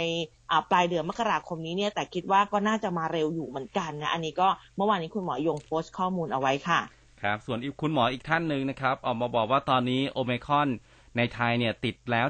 [0.71, 6.81] ปลายเดือนมกราคมนี้เนี่ยแต่คิดว่าก็น่าจะมาเร็วอยู่เหมือนกันนะอันนี้ก็เมื่อวานนี้คุณหมอยงโพสต์ข้อมูลเอาไว้ค่ะ
[7.23, 10.69] ครับส่วนคุณหมออีกท่านหนึ่งนะครับ ออกมาบอกว่าตอนนี้โอมิครอน
[11.17, 12.27] ในไทยเนี่ยติดแล้ว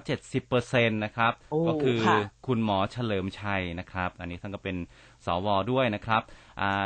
[0.47, 1.33] 70%นะครับ
[1.69, 2.01] ก็คือ
[2.47, 4.77] คุณหมอเฉลิมชัยนะครับ อันนี้ท่านก็เป็น
[5.27, 6.23] สวด้วยนะครับ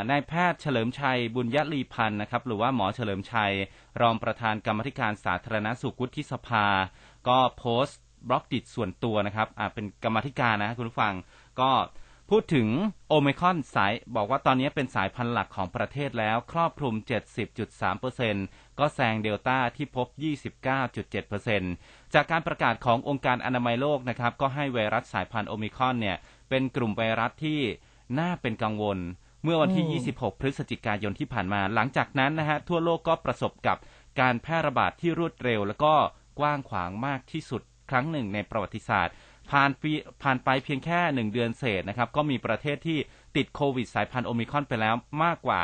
[0.09, 3.53] นายแพทย์เฉลิมชัยบุญยลีพันธ์นะครับ หรือว่าหมอเฉลิมชัย
[4.01, 6.65] รองประธานกรรมธิการสาธารณสุขวุฒิสภา
[7.27, 11.13] ก็โพสต์บล็อกดิจส่วนตัวนะครับเป็นกรรมธิการนะคุณผู้ฟัง
[11.61, 11.71] ก็
[12.29, 12.67] พูดถึง
[13.09, 16.93] โอมิครอนสายบอกว่าตอนนี้เป็นสายพันธุ์หลักของประเทศแล้ว ครอบคลุม
[17.65, 20.07] 70.3%ก็แซงเดลต้าที่พบ
[20.91, 26.17] 29.7%จากการประกาศขององค์การอนามัยโลกนะครับ ก็ให้ไวรัสสายพันธุ์โอมิครอนเนี่ย
[26.49, 27.59] เป็นกลุ่มไวรัสที่
[28.19, 28.97] น่าเป็นกังวล
[29.43, 33.77] เมื่อวันที่ 26 พฤศจิกายนที่ผ่านมา หลังจากนั้นนะฮะ ทั่วโลกก็ประสบกับ
[34.19, 35.93] การแพร่ระบาดที่รวดเร็ว แล้วก็
[36.39, 39.13] กว้างขวางมากที่สุดครั้งหนึ่งในประวัติศาสตร์
[39.51, 39.91] ผ่านปี
[40.23, 42.99] ผ่านไปเพียงแค่หนึ่งเดือนเศษนะครับ ก็มีประเทศที่
[43.35, 45.61] ติดโควิดสายพันธุ์โอมิคอนไปแล้วมากกว่า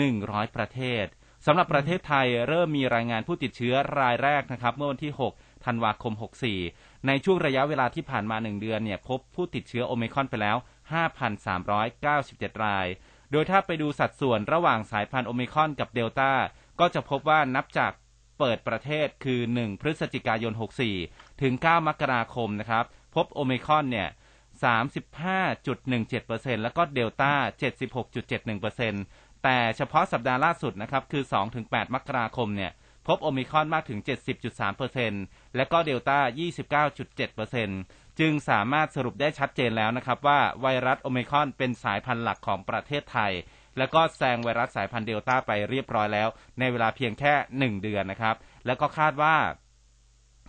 [0.00, 1.04] 100 ประเทศ
[1.46, 6.14] สำหรับประเทศไทยเริ่มมีรายงานผู้ติดเชื้อรายแรกนะครับ เมื่อวันที่ 6 ธันวาคม
[6.60, 10.56] 64 ในช่วงระยะเวลาที่ผ่านมา 1 เดือนเนี่ยพบผู้ติดเชื้อโอมิคอนไปแล้ว
[11.80, 12.86] 5,397 ราย
[13.32, 16.32] โดยถ้าไปดูสัดส่วนระหว่างสายพันธุ์โอมิคอนกับเดลต้า
[16.80, 17.92] ก็จะพบว่านับจาก
[18.38, 20.52] เปิดประเทศคือ 1 พฤศจิกายน
[20.96, 24.08] 64 ถึง 9 มกราคมนะครับ พบโอมิคอนเนี่ย
[24.66, 27.32] 35.17%แล้วก็เดลต้า
[28.12, 31.24] 76.71%แต่เฉพาะสัปดาห์ล่าสุดนะครับ คือ
[31.58, 32.72] 2-8 มกราคมเนี่ย
[33.06, 34.00] พบโอมิคอนมากถึง
[34.98, 36.18] 70.3%และก็เดลต้า
[36.86, 43.32] 29.7% จึงสามารถสรุปได้ชัดเจนแล้วนะครับว่าไวรัสโอมิครอนเป็นสายพันธุ์หลักของประเทศไทย
[43.78, 46.28] แล้วก็แซงไวรัสสายพันธุ์เดลต้าไปเรียบร้อยแล้ว
[46.58, 49.36] ในเวลาเพียงแค่หนึ่งเดือนนะครับ แล้วก็คาดว่า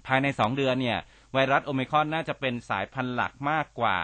[0.07, 0.99] ภายในสองเดือนเนี่ย
[1.33, 3.97] ไวรัสโอมิครอนน่าจะเป็นสายพันธุ์หลักมากกว่า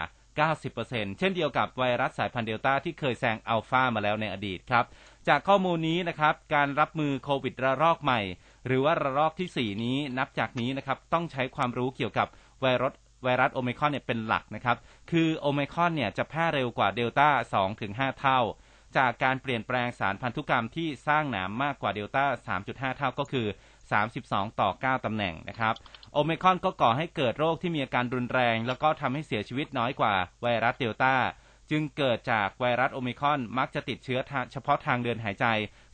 [0.56, 4.84] 90%เช่นเดียวกับไวรัสสายพันธุ์เดลต้าที่เคยแซงอัลฟามาแล้วในอดีตครับ
[5.28, 8.20] จากข้อมูลนี้นะครับการรับมือโควิดระลอกใหม่
[8.66, 12.28] หรือว่าระลอกที่ 4 นี้นับจากนี้นะครับต้องใช้ความรู้เกี่ยวกับ
[12.62, 14.76] ไวรัส ไวรัสโอมิครอนเนี่ยเป็นหลักนะครับ
[15.10, 17.28] คือโอมิครอนเนี่ยจะแพร่เร็วกว่าเดลต้า
[17.74, 18.40] 2-5เท่า
[18.96, 22.24] จากการเปลี่ยนแปลงสารพันธุกรรมที่สร้างหนามมากกว่าเดลต้า
[22.62, 23.46] 3.5 เท่าก็คือ
[24.02, 25.74] 32 ต่อ 9 ตำแหน่งนะครับ
[26.12, 31.14] โอมิครอนก็ก่อให้เกิดโรคที่มีอาการรุนแรง แล้วก็ทำให้เสียชีวิตน้อยกว่าไวรัสเดลต้า
[31.70, 34.20] จึงเกิดจากไวรัสโอมิครอนมักจะติดเชื้อ
[34.52, 35.46] เฉพาะทางเดินหายใจ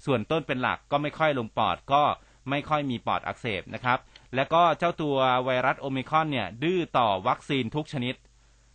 [0.04, 2.02] ส่วนต้นเป็นหลักก็ไม่ค่อยลงปอดก็
[2.50, 3.98] ไม่ค่อยมีปอดอักเสบนะครับ
[4.34, 8.16] และก็เจ้าตัวไวรัสโอมิครอนเนี่ยดื้อต่อวัคซีนทุกชนิด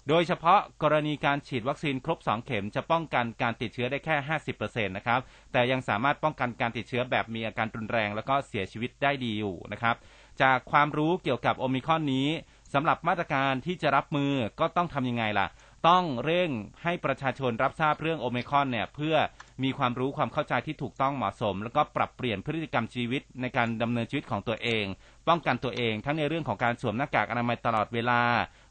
[0.09, 4.15] โดยเฉพาะกรณีการฉีดวัคซีนครบ 2 เข็มจะป้องกันการติดเชื้อได้แค่
[4.53, 5.19] 50%นะครับ
[5.51, 9.95] แต่ยังสามารถป้องกันการติดเชื้อแบบมีอาการรุนแรงแล้วก็เสียชีวิตได้ดีอยู่นะครับ
[10.41, 12.27] จากความรู้เกี่ยวกับโอมิครอนนี้
[12.73, 15.47] สำหรับมาตรการที่จะรับมือก็ต้องทำยังไงล่ะ
[15.87, 16.49] ต้องเร่ง
[16.83, 19.15] ให้ประชาชนรับทราบเรื่องโอมิครอนเนี่ยเพื่อ
[19.63, 24.85] มีความรู้ความเข้าใจที่ถูกต้องเหมาะสม แล้วก็ปรับเปลี่ยนพฤติกรรมชีวิตในการดำเนินชีวิตของตัวเอง
[25.27, 28.21] ป้องกันตัวเอง ทั้งในเรื่องของการสวมหน้ากากอนามัยตลอดเวลา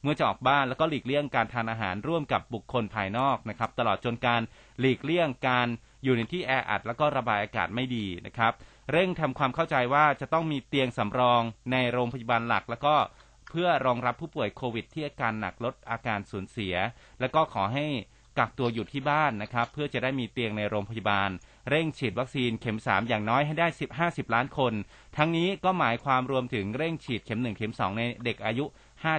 [0.03, 4.41] เมื่อจะออกบ้านแล้วก็หลีกเลี่ยงการทานอาหารร่วมกับบุคคลภายนอกนะครับ ตลอดจนการ
[4.81, 5.67] หลีกเลี่ยงการ
[6.05, 8.53] อยู่ในที่แออัดแล้วก็ระบายอากาศไม่ดีนะครับ
[8.93, 11.43] เร่งทำความเข้าใจว่าจะต้องมีเตียงสำรอง
[11.73, 12.95] ในโรงพยาบาลหลัก แล้วก็
[13.51, 16.75] เพื่อรองรับผู้ป่วยโควิดที่อาการหนักลดอาการสูญเสีย
[17.21, 17.87] แล้วก็ขอให้
[18.39, 21.31] กักตัวอยู่ที่บ้านนะครับ เพื่อจะได้มีเตียงในโรงพยาบาล
[21.71, 24.73] เร่งฉีดวัคซีนเข็ม 3 อย่างน้อยให้ได้ 10 50 ล้านคน
[25.17, 28.65] ทั้งนี้ก็หมายความรวมถึงเร่งฉีดเข็ม 1 เข็ม 2 ในเด็กอายุ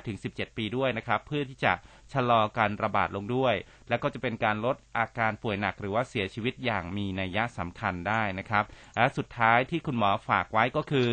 [0.01, 1.73] 5-17 ปีด้วยนะครับ เพื่อที่จะ
[2.13, 3.55] ชะลอการระบาดลงด้วย
[3.89, 8.63] และก็จะเป็นการลดอาการป่วยหนักหรือว่าเสียชีวิตอย่างมีนัยยะสำคัญได้นะครับ
[8.95, 11.09] และสุดท้ายที่คุณหมอฝากไว้ก็คือ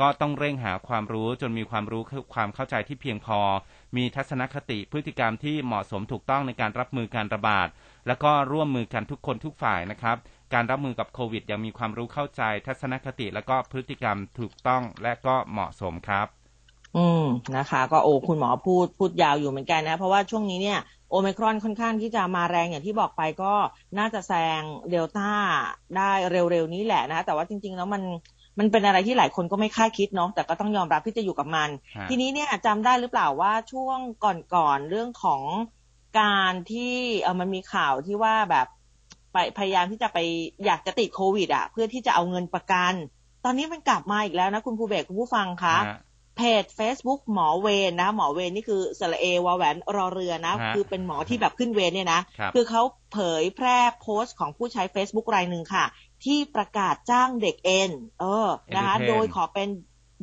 [0.00, 2.02] ก็ต้องเร่งหาความรู้จนมีความรู้
[2.34, 3.40] ความเข้าใจที่เพียงพอ
[3.96, 7.68] มีทัศนคติพฤติกรรมที่เหมาะสมถูกต้องในการรับมือการระบาด
[8.06, 10.16] แล้วก็ร่วมมือกันทุกคนทุกฝ่ายนะครับ
[10.54, 16.28] การรับมือกับโควิดยังมีความรู้เข้าใจ ทัศนคติแล้วก็พฤติกรรมถูกต้องและก็เหมาะสมครับ
[16.94, 17.18] อืม
[17.56, 20.78] นะคะ ก็โอ้คุณหมอพูดพูดยาวอยู่เหมือนกันนะ เพราะว่าช่วงนี้เนี่ย
[21.08, 23.54] โอมครอนค่อนข้างที่จะมาแรงอย่างที่บอกไปก็
[23.98, 25.22] น่าจะแซงเดลต้า
[25.94, 28.02] ได้เร็วๆนี้แหละนะ แต่ว่าจริงๆแล้วมัน
[28.58, 33.98] มันเป็นอะไรที่หลายคนก็ไม่คาดคิดเนาะแต่ก็ต้องยอมรับที่จะอยู่กับมันฮะทีนี้เนี่ยจำได้หรือเปล่าว่าช่วง
[34.54, 35.42] ก่อนๆเรื่องของ
[36.20, 38.66] การที่เออมันมีข่าวที่ว่าแบบ
[39.32, 40.18] ไปพยายามที่จะไป
[40.64, 42.92] อยากจะติดโควิดอะเพื่อที่จะเอาเงินประกัน
[43.44, 45.98] ตอนนี้มันกลับมาอีกแล้วนะคุณภูเบศคุณผู้ฟังคะฮะ
[46.36, 55.84] เพจ Facebook หมอเวนนะหมอเวนนี่คือสระเอวาแหวนรอเรือนะฮะคือเป็นหมอที่แบบขึ้นเวรเนี่ยนะครับคือเขาเผยแพร่โพสต์ของผู้ใช้ Facebook รายหนึ่งค่ะ
[56.24, 59.68] ที่ประกาศจ้างเด็กเอ็นเออนะคะ Entertain โดยขอเป็น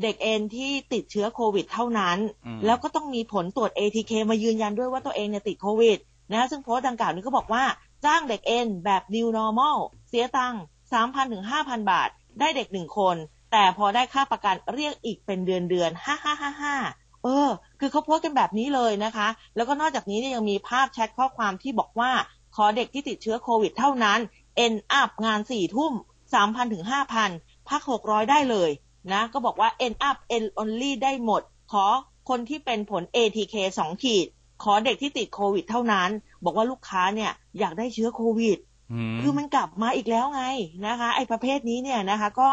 [0.02, 5.98] เด็กเอ็นที่ติดเชื้อโควิดเท่านั้นอืมแล้วก็ต้องมีผลตรวจ ATK มายืนยันด้วยว่าตัวเองเนี่ยติดโควิด
[6.32, 7.64] นะซึ่งโพสต์ดังกล่าวนี้ก็บอกว่า
[8.06, 9.78] จ้างเด็กเอ็นแบบ new normal
[10.10, 12.10] เสียตังค์3,000ถึง5,000บาท
[12.40, 13.16] ได้เด็กหนึ่งคน
[13.52, 16.76] แต่พอได้ค่าประกันเรียกอีกเป็นเดือนเดือนห้าห้าห้าห้า
[17.24, 22.12] เออ คือเขาโพสต์กันแบบนี้เลยนะคะ แล้วก็นอกจากนี้เนี่ยยังมีภาพแชทข้อความที่บอกว่า
[22.56, 24.20] ขอเด็กที่ติดเชื้อโควิดเท่านั้น
[24.66, 25.94] end up งานสี่ทุ่ม
[26.34, 27.30] สามพันถึงห้าพัน
[27.70, 28.70] พักหกร้อยได้เลย
[29.14, 31.42] นะก็บอกว่า end up end only ได้หมด
[31.72, 31.86] ขอ
[32.30, 34.28] คนที่เป็นผล ATK สองขีด
[34.64, 36.10] ขอเด็กที่ติดโควิดเท่านั้น
[36.44, 38.58] บอกว่าลูกค้าเนี่ยอยากได้เชื้อโควิด
[38.92, 40.44] อืมคือมันกลับมาอีกแล้วไง
[40.88, 42.50] นะคะ ไอ้ประเภทนี้เนี่ยนะคะ ก็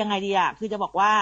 [0.00, 1.12] ยังไงดีอะคือจะบอกว่า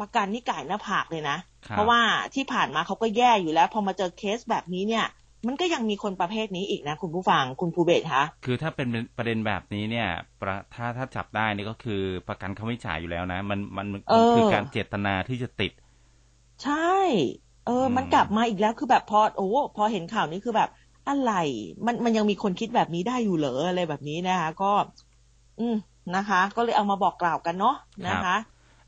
[0.00, 2.00] ประกันนี่ไก่หน้าผากเลยนะครับเพราะว่า
[2.34, 5.06] ที่ผ่านมาเขาก็แย่อยู่แล้ว พอมาเจอเคสแบบนี้เนี่ย
[5.46, 10.08] มันก็ยังมีคนประเภทนี้อีกนะ คุณผู้ฟังคุณภูเบศคะคือถ้าเป็นประเด็นแบบนี้เนี่ย
[10.40, 15.72] ประถ้าถ้าจับได้นี่ก็คือประกันเขาไม่จ่ายอยู่แล้วนะ มันมันมันเออคือการเจตนาที่จะติด
[16.64, 16.92] ใช่
[17.66, 20.70] เอออืมมันกลับมาอีกแล้วคือแบบพอโอ้พอเห็นข่าวนี้คือแบบ
[21.08, 21.32] อะไร
[21.86, 24.72] มันมันยังมีคนคิดแบบนี้ได้อยู่เหรออะไรแบบนี้นะคะ ก็
[25.60, 25.76] อืม
[26.16, 27.76] นะคะ ก็เลยเอามาบอกกล่าวกันเนาะ
[28.06, 28.36] นะคะ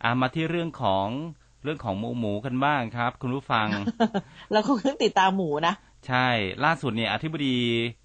[0.02, 1.06] อ่ามาที่เรื่องของ
[1.64, 3.66] เรื่องของหมูหมูกันบ้างครับ คุณผู้ฟัง
[4.52, 5.74] แล้วก็เพิ่งติดตามหมูนะ
[6.06, 6.28] ใช่
[6.64, 7.56] ล่าสุดเนี่ยอธิบดี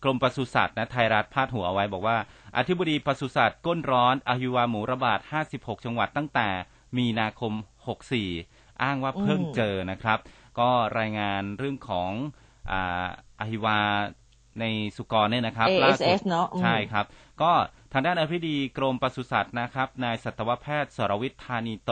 [0.03, 2.17] กรมปศุสัตว์นะไทยรัฐพาดหัวเอาไว้บอกว่า
[2.57, 5.19] อธิบดีปศุสัตว์ก้นร้อนอหิวาหมูระบาด
[5.53, 6.47] 56 จังหวัดตั้งแต่
[6.97, 7.53] มีนาคม
[8.17, 10.19] 64 อ้างว่าเพิ่งอืมเจอนะครับ
[10.59, 12.11] ก็รายงานเรื่องของ
[12.71, 13.05] อ่า
[13.39, 13.79] อหิวา
[14.59, 14.65] ใน
[14.97, 17.05] สุกรเนี่ยนะครับล่าสุด ASF เนาะอืมใช่ครับ
[17.41, 17.51] ก็
[17.93, 21.91] ทางด้านอธิบดีกรมปศุสัตว์นะครับนายสัตวแพทย์สรวิทย์ธานีโต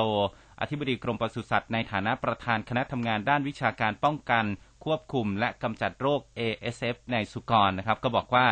[0.62, 4.45] อธิบดีกรมปศุสัตว์ในฐานะประธานคณะทำงานด้านวิชาการป้องกัน
[4.85, 8.47] ควบคุมและกำจัดโรค ASF ในสุกรนะครับ ก็บอกว่า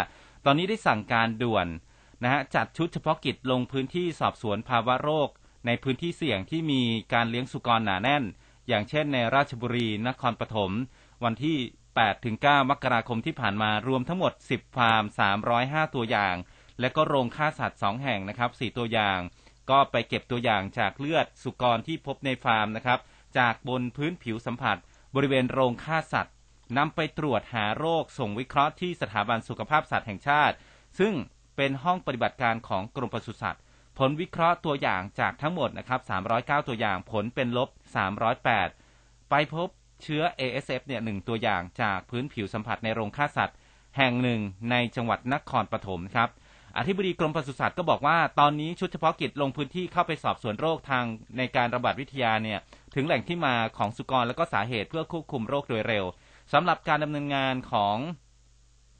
[0.45, 1.67] ตอนนี้ได้สั่งการด่วน
[2.23, 5.29] นะฮะจัดชุดเฉพาะกิจลงพื้นที่สอบสวนภาวะโรค
[5.65, 6.81] ในพื้นที่เสี่ยงที่มี
[7.13, 8.23] การเลี้ยงสุกรหนาแน่น
[8.67, 10.71] อย่างเช่นในราชบุรีนครปฐม
[11.23, 11.57] วันที่
[12.13, 15.03] 8-9มกราคมที่ผ่านมารวมทั้งหมด 10ฟาร์ม
[15.49, 16.35] 305 ตัวอย่าง
[16.79, 19.19] และก็โรงฆ่าสัตว์สองแห่งนะครับสี่ตัวอย่าง
[19.69, 22.99] ก็ไปเก็บตัวอย่างจากเลือดสุกรที่พบในฟาร์มนะครับ
[23.37, 24.77] จากบนพื้นผิวสัมผัส
[25.17, 26.35] บริเวณโรงฆ่าสัตว์
[26.77, 30.55] นำไปตรวจหาโรคส่งวิเคราะห์ที่สถาบันสุขภาพสัตว์แห่งชาติ
[30.99, 31.13] ซึ่ง
[31.57, 33.61] เป็นห้องปฏิบัติการของกรมปศุสัตว์
[33.97, 36.01] ผลวิเคราะห์ตัวอย่างจากทั้งหมดนะครับ
[36.33, 37.69] 309 ตัวอย่างผลเป็นลบ
[38.49, 39.67] 308 ไปพบ
[40.03, 43.57] เชื้อ ASF เนี่ยหนึ่งตัวอย่างจากพื้นผิวสัมผัสในโรงฆ่าสัตว์
[43.97, 46.29] แห่งหนึ่งในจังหวัดนครปฐมครับ
[46.77, 51.05] อธิบดีกรมปศุสัตว์ก็บอกว่าตอนนี้ชุดเฉพาะกิจลงพื้นที่เข้าไปสอบสวนโรคทาง
[51.37, 52.59] ในการระบาดวิทยาเนี่ย
[52.95, 56.05] ถึงแหล่งที่มาของสุกรและก็สาเหตุเพื่อควบคุมโรคโดยเร็ว
[56.53, 57.97] สำหรับการดำเนินงานของ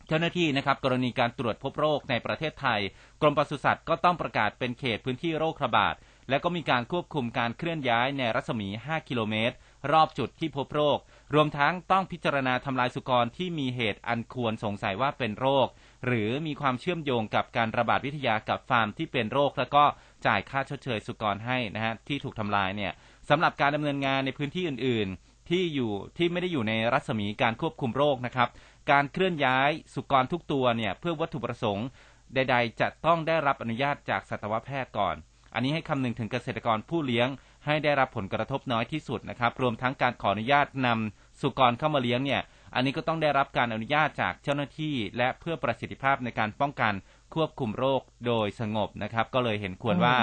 [0.08, 2.80] เจ้าหน้าที่นะครับกรณีการตรวจพบโรคในประเทศไทย
[3.21, 5.95] กรมปศุสัตว์ก็ต้องประกาศเป็นเขตพื้นที่โรคระบาด
[6.30, 9.56] และก็มีการควบคุมการเคลื่อนย้ายในรัศมี 5 กิโลเมตร
[9.91, 10.97] รอบจุดที่พบโรค
[11.34, 15.67] รวมทั้งต้องพิจารณาทำลายสุกรที่มีเหตุอันควรสงสัยว่าเป็นโรค
[16.05, 19.83] หรือมีความเชื่อมโยงกับการระบาดวิทยากับฟาร์มที่เป็นโรค แล้วก็
[20.25, 22.91] จ่ายค่าชดเชยสุกรให้นะฮะที่ถูกทำลายเนี่ย
[23.29, 28.49] สำหรับการดำเนินงานในพื้นที่อื่น ๆ ที่อยู่ที่ไม่ได้อยู่ในรัศมีการควบคุมโรคนะครับ
[28.91, 31.88] การเคลื่อนย้ายสุกรทุกตัวเนี่ยเพื่อวัตถุประสงค์
[32.36, 35.15] ใด ๆ จะต้องได้รับอนุญาตจากสัตวแพทย์ก่อน
[35.53, 37.27] อันนี้ให้คำนึงถึงเกษตรกรผู้เลี้ยง
[37.65, 42.41] ให้ได้รับผลกระทบน้อยที่สุดนะครับ รวมทั้งการขออนุญาตนำสุกรเข้ามาเลี้ยงเนี่ย
[42.77, 46.93] อันนี้ก็ต้องได้รับการอนุญาตจากเจ้าหน้าที่ และเพื่อประสิทธิภาพในการป้องกัน
[47.35, 50.17] ควบคุมโรคโดยสงบนะครับ ก็เลยเห็นควรว่า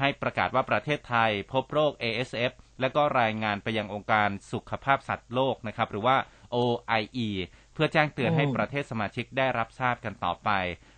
[0.00, 6.16] ให้ประกาศว่าประเทศไทยพบโรค ASF และก็รายงานไปยังองค์การสุขภาพสัตว์โลกนะครับ หรือว่า
[6.54, 7.28] OIE
[7.74, 10.50] เพื่อแจ้งเตือนอืมให้ประเทศสมาชิกได้รับทราบกันต่อไป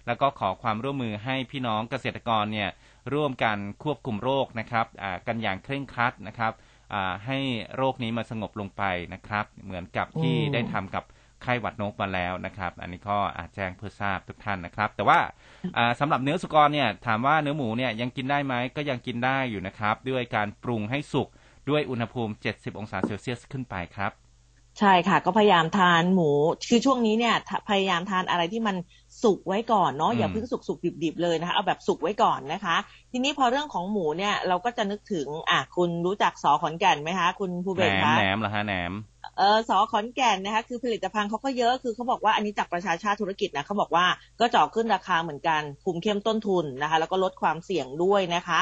[0.07, 2.71] แล้วก็ขอความร่วมมือให้พี่น้องเกษตรกรเนี่ย
[3.15, 6.72] ร่วมกันควบคุมโรคนะครับอ่ากันอย่างเคร่งครัดนะครับอ่า
[7.27, 7.39] ให้
[7.77, 8.83] โรคนี้มาสงบลงไป
[9.15, 11.05] นะครับ เหมือนกับที่อืมได้ทำกับ
[11.43, 15.19] ไข้หวัดนกมาแล้วนะครับ อันนี้ก็อาจแจ้งเพื่อทราบทุกท่านนะครับ แต่ว่า
[15.77, 21.29] อ่าสำหรับเนื้อสุกรเนี่ยถามว่าเนื้อหมูเนี่ยยังกินได้ไหมก็ยังกินได้อยู่นะครับ ด้วยการปรุงให้สุก
[21.69, 24.13] ด้วยอุณหภูมิ 70 องศาเซลเซียสขึ้นไปครับ
[24.79, 26.31] ใช่ค่ะ ก็พยายามทานหมู
[26.69, 28.77] คือช่วงนี้เนี่ยถ้าพยายามทานอะไรที่มัน
[29.23, 32.77] สุกไว้ก่อนเนาะอืมอย่าเพิ่งสุกสุกดิบดิบๆเลยนะคะเอาแบบสุกไว้ก่อนนะคะ
[33.13, 38.93] ทีนี้พอเรื่องของหมูเนี่ยเราก็จะนึกถึงอะคุณรู้จักสอขอนแก่นไหมคะคุณภูแหเบนศมคะแหนมเหรอฮะแหนม
[39.39, 44.07] เออสอขอนแก่นนะคะคือผลิตภัณฑ์เขาก็เยอะคือเขาบอกว่าอันนี้จากประชาชาติธุรกิจนะเขาบอกว่า
[44.41, 48.61] ก็เจาะขึ้นราคาเหมือนกันคุมเข้มต้นทุนนะคะ แล้วก็ลดความเสี่ยงด้วยนะคะ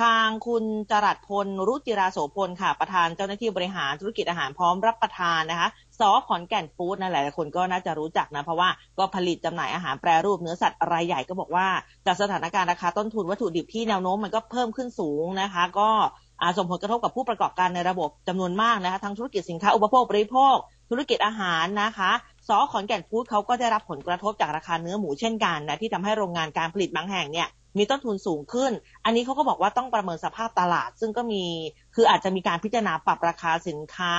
[0.00, 5.68] ทางคุณจรัสพล รุจิราโสพลค่ะ ประธานเจ้าหน้าที่บริหารธุรกิจอาหารพร้อมรับประทานนะคะ
[6.00, 11.66] สอขอนแก่นฟู้ดนะหลายคนก็น่าจะรู้จักนะเพราะว่าก็ผลิตจำหน่ายอาหารแปรรูปเนื้อสัตว์รายใหญ่ก็บอกว่า
[12.06, 15.90] จากสถานการณ์ราคาต้นทุนวัตถุดิบที่แนวโน้มมันก็เพิ่มขึ้นสูงนะคะ ก็
[16.42, 20.56] อาส่งผลกระทบกับผู้ประกอบการในระบบจำนวนมากนะคะทั้งธุรกิจสินค้าอุปโภคบริโภค
[20.90, 22.10] ธุรกิจอาหารนะคะ
[22.48, 28.72] สอขอนแก่นฟู้ดเขาก็ได้รับผลกระทบจากราคาเนื้อหมูเช่นกันนะที่ทำให้โรงงานการผลิตบางแห่งเนี่ย มีต้นทุนสูงขึ้น
[29.04, 31.44] อันนี้เขาก็บอกว่าต้องประเมินสภาพตลาด ซึ่งก็มี
[31.94, 34.12] คืออาจจะมีการพิจารณาปรับราคาสินค้า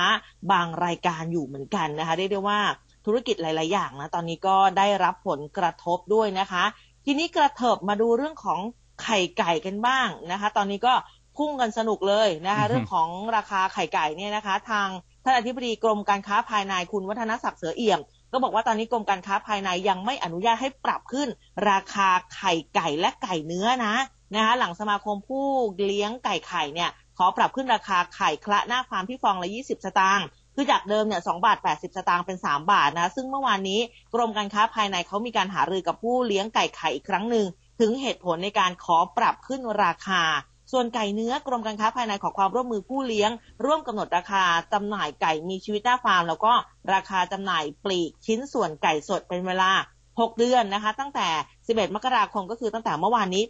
[0.52, 2.60] บางรายการอยู่เหมือนกันนะคะเรียกได้ว่า
[3.06, 6.64] ธุรกิจหลาย ๆ อย่างนะตอนนี้ก็ได้รับผลกระทบด้วยนะคะ
[7.04, 8.60] ทีนี้กระเถิบมาดูเรื่องของ
[9.02, 10.94] ไข่ไก่กันบ้างนะคะ ตอนนี้ก็
[11.36, 14.88] พุ่งกันสนุกเลยนะคะอือฮึเรื่องของราคาไข่ไก่เนี่ยนะคะ ทาง
[15.24, 18.00] ท่านอธิบดีกรมการค้าภายในคุณวัฒนศักดิ์เสือเอี่ยม
[18.34, 21.28] ก็บอกว่าตอนนี้กรมการค้าภายในยังไม่อนุญาตให้ปรับขึ้น
[21.70, 23.94] ราคาไข่ไก่และไก่เนื้อนะ
[24.34, 25.46] นะคะหลังสมาคมผู้
[25.86, 33.80] เลี้ยงไก่ไข่เนี่ยขอปรับขึ้นราคาไข่คละหน้าฟาร์มที่ฟองละ 20 สตางค์คือจากเดิมเนี่ย2บาท 80 สตางค์เป็น 3 บาทนะ ซึ่งเมื่อวานนี้
[34.14, 37.46] กรมการค้าภายในเขามีการหารือกับผู้เลี้ยงไก่ไข่อีกครั้งหนึ่ง
[37.80, 40.22] ถึงเหตุผลในการขอปรับขึ้นราคา
[40.72, 43.30] ส่วนไก่เนื้อกรมการค้าภายในขอความร่วมมือผู้เลี้ยง
[43.64, 46.52] ร่วมกำหนดราคาจำหน่ายไก่มีชีวิตหน้าฟาร์ม แล้วก็
[46.94, 49.70] ราคาจำหน่ายปลีกชิ้นส่วนไก่สดเป็นเวลา
[50.08, 51.28] 6 เดือนนะคะ ตั้งแต่
[51.66, 53.44] 11 มกราคมก็คือตั้งแต่เมื่อวานนี้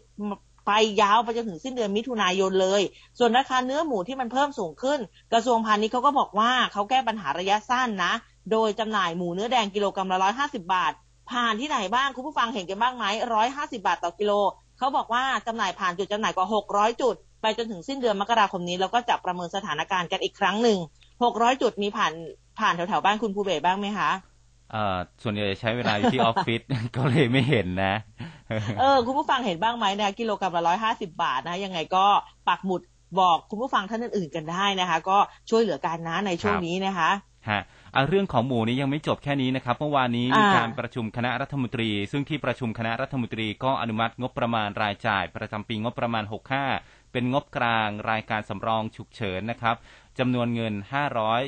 [0.67, 0.73] ไป
[1.03, 2.83] ยาวไปจนถึงสิ้นเดือนมิถุนายนเลย
[3.19, 4.99] ส่วนราคาเนื้อหมูที่มันเพิ่มสูงขึ้น
[5.33, 8.13] กระทรวงพาณิชย์เขาก็บอกว่าเขาแก้ปัญหาระยะสั้นนะ
[8.53, 10.93] โดยจำหน่ายหมูเนื้อแดงกิโลกรัมละ150บาท
[11.31, 13.05] ผ่านที่ไหนบ้างคุณผู้ฟังเห็นกันบ้างไหม
[13.47, 14.33] 150บาทต่อกิโล
[14.85, 20.79] เขาบอกว่าจำหน่ายผ่านจุดจำหน่ายกว่า 600 จุด ไปจนถึงสิ้นเดือนมกราคมนี้ แล้วก็จะประเมินสถานการณ์กันอีกครั้งหนึ่ง
[21.21, 22.13] 600 จุดมีผ่าน
[22.61, 24.11] ผ่านแถวๆบ้านคุณภูเบศบ้างไหมคะ
[24.73, 26.61] เอ่อส่วนใหญ่ใช้เวลาอยู่ที่ออฟฟิศ
[26.97, 27.95] ก็เลยไม่เห็นนะ
[28.81, 32.07] เออ คุณผู้ฟังเห็นบ้างไหมนะกิโลกรัมละร้อยห้าสิบาทนะ ยังไงก็
[32.49, 32.83] ปักหมุด
[33.21, 35.19] บอกคุณผู้ฟังท่านอื่นๆกันได้นะคะ ก็
[35.51, 37.11] ช่วยเหลือกันนะในช่วงครับนี้นะคะ
[37.49, 37.61] ฮะอะ
[38.09, 46.25] เรื่องของหมูนี้ยังไม่จบแค่นี้นะครับเมื่อวานนี้มีอ่าการประชุมคณะรัฐมนตรี ซึ่งที่ประชุมคณะรัฐมนตรีก็อนุมัติงบประมาณรายจ่าย ประจำปีงบประมาณ
[46.69, 49.77] 65 เป็นงบกลางรายการสำรองฉุกเฉินนะครับ
[50.19, 50.75] จำนวนเงิน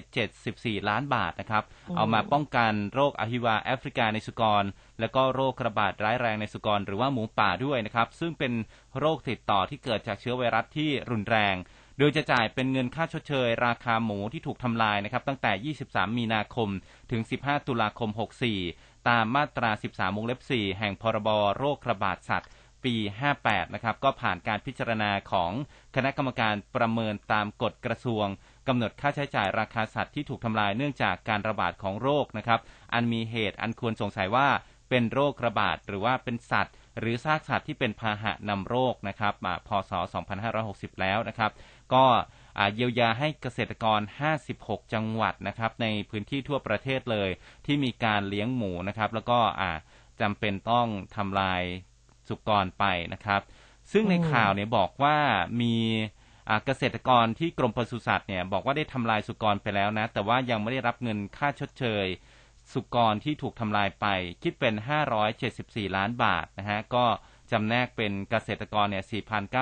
[0.07, 1.65] 574 ล้านบาทนะครับ
[1.97, 4.65] เอามาป้องกันโรคอหิวาแอฟริกาในสุกร
[5.01, 8.53] และก็โรคระบาดร้ายแรงในสุกร หรือว่าหมูป่าด้วยนะครับ ซึ่งเป็น
[8.99, 11.55] โรคติดต่อที่เกิดจากเชื้อไวรัสที่รุนแรง
[11.99, 16.69] โดยจะจ่ายเป็นเงินค่าชดเชย ราคาหมูที่ถูกทำลายนะครับตั้งแต่ 23 มีนาคม
[17.11, 18.11] ถึง 15 ตุลาคม
[18.59, 21.29] 64 ตามมาตรา 13 วงเล็บ 4 แห่งพรบ
[21.59, 22.51] โรคระบาดสัตว์
[22.85, 22.95] ปี
[23.35, 25.53] 58 นะครับก็ผ่านการพิจารณาของ
[25.95, 28.27] คณะกรรมการประเมินตามกฎกระทรวง
[28.69, 32.61] กำหนดค่าใช้จ่ายราคาสัตว์ที่ถูกทำลายเนื่องจากการระบาดของโรคนะครับ
[32.93, 34.49] อันมีเหตุอันควรสงสัยว่า
[34.91, 39.93] เป็นโรคระบาดหรือว่าเป็นสัตว์ หรือซากสัตว์ที่เป็นพาหะนำโรคนะครับมาพศ
[40.47, 41.51] 2560 แล้วนะครับ
[41.95, 42.05] ก็
[42.75, 44.01] เยียวยาให้เกษตรกร
[44.47, 47.31] 56 จังหวัดนะครับ ในพื้นที่ทั่วประเทศเลย
[47.67, 49.39] ที่มีการเลี้ยงหมูนะครับ แล้วก็
[50.21, 51.63] จำเป็นต้องทำลาย
[52.29, 53.41] สุกรไปนะครับ
[53.93, 55.17] ซึ่งในข่าวเนี่ยบอกว่า
[55.61, 55.75] มี
[56.65, 62.07] เกษตรกรที่กรมปศุสัตว์เนี่ยบอกว่าได้ทำลายสุกรไปแล้วนะ แต่ว่ายังไม่ได้รับเงินค่าชดเชย
[62.73, 64.07] สุกรที่ถูกทำลายไป
[64.43, 64.75] คิดเป็น
[65.35, 67.05] 574 ล้านบาทนะฮะก็
[67.53, 69.05] จำแนกเป็นเกษตรกรเนี่ย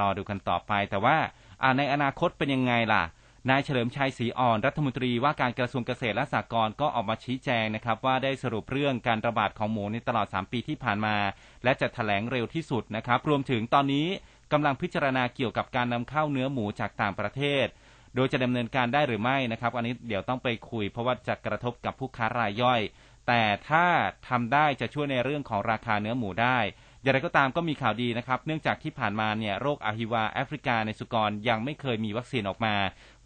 [0.00, 1.16] รอดูกันต่อไป แต่ว่า
[1.62, 3.04] อ่าในอนาคตเป็นยังไงล่ะ
[3.50, 11.16] นายเฉลิมชัยศรีอ่อนรัฐมนตรีว่าการกระทรวงเกษตรและสหกรณ์ก็ออกมาชี้แจงนะครับ ว่าได้สรุปเรื่องการระบาดของหมูในตลอด 3 ปีที่ผ่านมา
[11.64, 14.06] และจะถแถลงเร็วที่สุดนะครับ รวมถึงตอนนี้
[14.52, 17.66] กำลังพิจารณาเกี่ยวกับการนำเข้าเนื้อหมูจากต่างประเทศ
[18.14, 22.80] โดยจะดำเนินการได้หรือไม่นะครับ อันนี้เดี๋ยวต้องไปคุย เพราะว่าจะกระทบกับผู้ค้ารายย่อย
[23.26, 23.86] แต่ถ้า
[24.28, 26.58] ทำได้จะช่วยในเรื่องของราคาเนื้อหมูได้
[27.02, 32.74] อย่างไรก็ตามก็มีข่าวดีนะครับ เนื่องจากที่ผ่านมาเนี่ยโรคอะฮิวาแอฟริกาในสุกรยังไม่เคยมีวัคซีนออกมา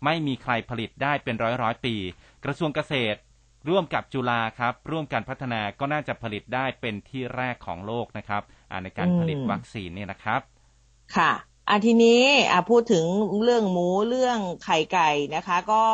[0.04, 1.94] ไม่มีใครผลิตได้เป็นร้อยร้อยปี
[2.44, 3.18] กระทรวงเกษตร
[3.68, 8.42] ร่วมกับจุฬาครับ ร่วมกันพัฒนาก็น่าจะผลิตได้เป็นที่แรกของโลกนะครับ
[8.82, 10.40] ในการผลิตวัคซีนเนี่ยนะครับ
[11.16, 11.32] ค่ะ
[11.68, 12.22] อันทีนี้
[12.70, 13.04] พูดถึง
[13.44, 15.84] เรื่องหมูเรื่องไข่ไก่นะคะ ก็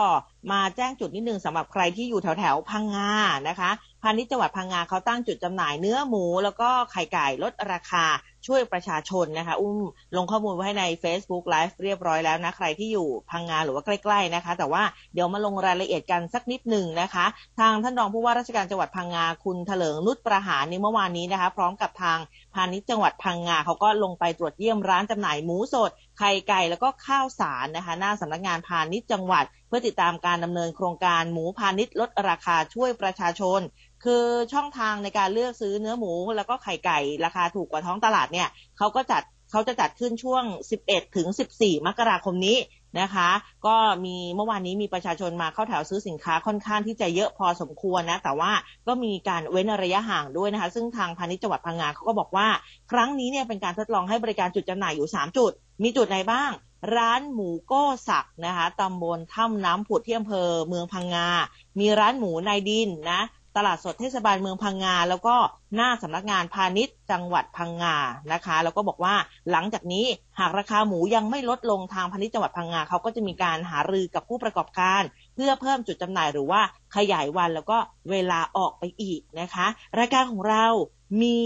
[0.52, 3.12] มาแจ้งจุดนิดนึงสำหรับใครที่อยู่แถวแถวพังงา
[3.48, 3.70] นะคะ
[4.02, 8.04] พาณิชย์จังหวัดพังงาเขาตั้งจุดจำหน่ายเนื้อหมูแล้วก็ไข่ไก่ลดราคา
[8.46, 9.79] ช่วยประชาชนนะคะ อุ้ม
[10.16, 14.83] ลงข้อมูลไว้ให้ใน Facebook Live เรียบร้อยแล้วนะ ใครที่อยู่พังงาหรือว่าใกล้ ๆนะคะ แต่ว่า
[15.14, 17.27] เดี๋ยวมาลงรายละเอียดกันสักนิดหนึ่งนะคะ
[17.59, 22.18] ทางท่านรองผู้ว่าราชการจังหวัดพังงาคุณเถลิงนุชประหารในเมื่อวานนี้นะคะ พร้อมกับทาง
[22.55, 33.61] พาณิชย์จังหวัดพังงาเขาก็ลงไปตรวจเยี่ยมร้านจำหน่ายหมูสดไข่ไก่แล้วก็ข้าวสารนะคะ หน้าสำนักงานพาณิชย์จังหวัด เพื่อติดตามการดำเนินโครงการหมูพาณิชย์ลดราคาช่วยประชาชน
[34.04, 40.44] คือช่องทางในการเลือกซื้อเนื้อหมูแล้วก็ไข่ไก่ราคาถูกกว่าท้องตลาดเนี่ยเขาก็จัดเขาจะจัดขึ้นช่วง
[40.80, 42.58] 11 ถึง 14 มกราคมนี้
[43.00, 43.30] นะคะ
[43.66, 48.52] ก็มีเมื่อวานนี้มีประชาชนมาเข้าแถวซื้อสินค้าค่อนข้างที่จะเยอะพอสมควรนะ แต่ว่า
[48.87, 52.48] ก็มีการเว้นระยะห่างด้วยนะคะ ซึ่งทางพาณิชย์จังหวัดพังงาเขาก็บอกว่า
[52.92, 56.50] ครั้งนี้เนี่ยเป็นการทดลองให้บริการจุดจำหน่ายอยู่ 3 จุด มีจุดไหนบ้าง
[56.96, 61.26] ร้านหมูโก้สักนะคะตำบลถ้ำน้ำผุดที่อำเภอเมืองพังงา
[61.78, 63.20] มีร้านหมูนายดินนะ
[63.56, 65.37] ตลาดสดเทศบาลเมืองพังงา แล้วก็
[65.76, 67.96] หน้าสำนักงานพาณิชย์จังหวัดพังงา
[68.32, 69.14] นะคะ แล้วก็บอกว่า
[69.50, 70.06] หลังจากนี้
[70.38, 75.02] หากราคาหมูยังไม่ลดลงทางพาณิชย์จังหวัดพังงาเขาก็จะมีการหารือกับผู้ประกอบการ
[75.34, 76.61] เพื่อเพิ่มจุดจำหน่ายหรือว่า
[76.96, 77.78] ขยายวันแล้วก็
[78.11, 79.66] เวลาออกไปอีกนะคะ
[79.98, 80.66] รายการของเรา
[81.23, 81.37] มี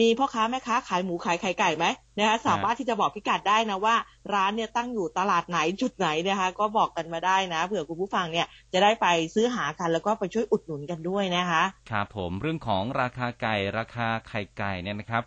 [0.00, 1.86] มีพ่อค้าแม่ค้าขายหมูขายไข่ไก่ไหม
[2.18, 3.96] นะคะสามารถที่จะบอกพิกัดได้นะว่า
[4.34, 15.24] ร้านเนี่ยตั้งอยู่ตลาดไหนจุดไหนนะคะก็บอกกันมาได้นะเผื่อคุณผู้ฟังเนี่ยจะได้ไปซื้อหากันแล้วก็ไปช่วยอุดหนุนกันด้วยนะคะครับผมเรื่องของราคาไก่ราคาไข่ไก่เนี่ยนะครับ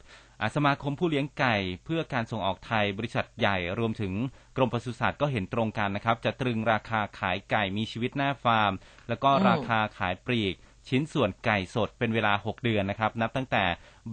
[0.55, 4.13] สมาคมผู้เลี้ยงไก่เพื่อการส่งออกไทยบริษัทใหญ่รวมถึง
[4.57, 8.71] กรมปศุสัตว์ก็เห็นตรงกันนะครับ จะตรึงราคาขายไก่มีชีวิตหน้าฟาร์ม
[9.09, 10.55] แล้วก็ราคาขายปลีก
[10.89, 13.63] ชิ้นส่วนไก่สดเป็นเวลา 6 เดือนนะครับ นับตั้งแต่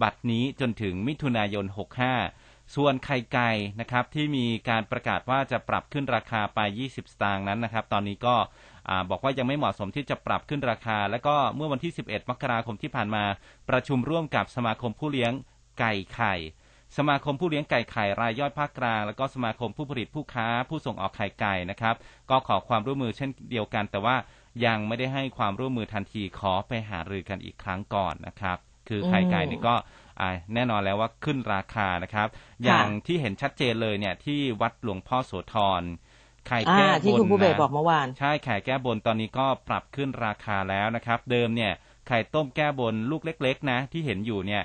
[0.01, 1.65] บัดนี้จนถึงมิถุนายน
[2.19, 3.49] 65 ส่วนไข่ไก่
[3.79, 8.35] นะครับที่มีการประกาศว่าจะปรับขึ้นราคาไป 20 สตางค์นั้นนะครับ ตอนนี้ก็
[9.09, 13.23] บอกว่ายังไม่เหมาะสมที่จะปรับขึ้นราคา และก็เมื่อวันที่ 11 มกราคมที่ผ่านมา
[13.69, 15.31] ประชุมร่วมกับสมาคมผู้เลี้ยง
[15.79, 16.35] ไก่ไข่
[16.97, 21.95] สมาคมผู้เลี้ยงไก่ไข่รายย่อยภาคกลาง แล้วก็สมาคมผู้ผลิตผู้ค้าผู้ส่งออกไข่ไก่นะครับ
[22.29, 24.15] ก็ขอความร่วมมือเช่นเดียวกัน แต่ว่า
[24.65, 29.75] ยังไม่ได้ให้ความร่วมมือทันทีขอไปหารือกันอีกครั้งก่อนนะครับ คือไข่ไก่นี่ก็
[30.21, 32.27] อ่าแน่นอนแล้วว่าขึ้นราคานะครับ
[32.63, 35.83] อย่างที่เห็นชัดเจนเลยเนี่ยที่วัดหลวงพ่อโสธร
[36.47, 41.73] ไข่อ่าแก้บที่นคุณผู้เบศนะบอกเมื่อวานใช่ไข่แก้บนตอนนี้ก็ปรับขึ้นราคาแล้วนะครับ เดิมเนี่ย
[42.07, 44.63] ไข่ต้มแก้บนลูกเล็ก ๆ นะ ที่เห็นอยู่เนี่ย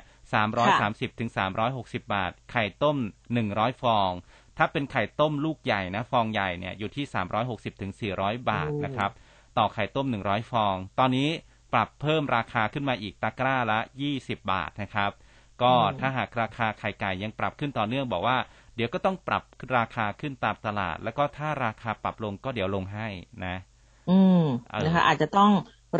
[0.58, 1.30] 330ถึง
[1.70, 2.96] 360บาท ไข่ต้ม
[3.40, 4.10] 100ฟอง
[4.58, 7.04] ถ้าเป็นไข่ต้มลูกใหญ่นะ ฟองใหญ่เนี่ยอยู่ที่
[7.42, 9.10] 360ถึง400บาทโอ้นะครับ
[9.60, 11.28] ต่อไข่ต้ม100ฟอง ตอนนี้
[11.72, 13.78] ปรับเพิ่มราคาขึ้นมาอีกตะกร้าละ
[14.14, 15.10] 20บาทนะครับ
[15.62, 18.36] ก็ถ้าหากราคาไข่ไก่ยังปรับขึ้นต่อเนื่องบอกว่า
[18.76, 19.42] เดี๋ยวก็ต้องปรับ
[19.76, 23.08] ราคาขึ้นตามตลาด แล้วก็ถ้าราคาปรับลงก็เดี๋ยวลงให้
[23.46, 23.56] นะ
[24.10, 25.52] อืมเออนะคะอาจจะต้อง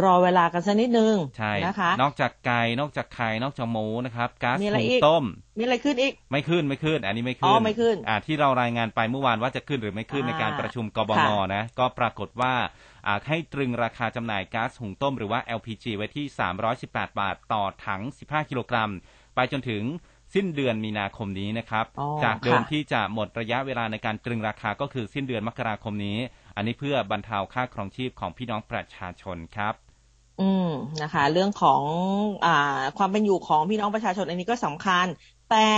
[0.02, 5.24] รอเวลากันสักนิดนึงใช่นะคะ นอกจากไก่นอกจากไข่นอกจากหมูนะครับก๊าซมีอะไรหุงอีกต้ม
[5.58, 12.89] มีอะไรขึ้นอีก ไม่ขึ้นไม่ขึ้น อันนี้ไม่ขึ้อ๋นอไม่ขึ้นอ่าที่เรารายงานไปเมื่อวานว่าจะขึ้นหรือไม่ขึ้นอ่าในการประชุมกบค่ะงนะ ก็ปรากฏว่าอ่า
[13.28, 16.26] ให้ตรึงราคาจำหน่ายก๊าซหุงต้มหรือว่า LPG ไว้ที่
[16.72, 18.90] 318 บาทต่อถัง 15 กิโลกรัม
[19.34, 19.82] ไปจนถึง
[20.34, 26.18] สิ้นเดือนมีนาคมนี้นะครับอ๋อจากเดิมค่ะที่จะหมดระยะเวลาในการตรึงราคาก็คือสิ้นเดือนมกราคมนี้
[26.56, 29.74] อันนี้เพื่อบรรเทาค่าครองชีพของพี่น้องประชาชนครับ
[30.40, 30.70] อืม
[31.02, 31.82] นะคะ เรื่องของ
[32.46, 35.06] อ่าความเป็นอยู่ของพี่น้องประชาชนอันนี้ก็สำคัญ
[35.50, 35.68] แต่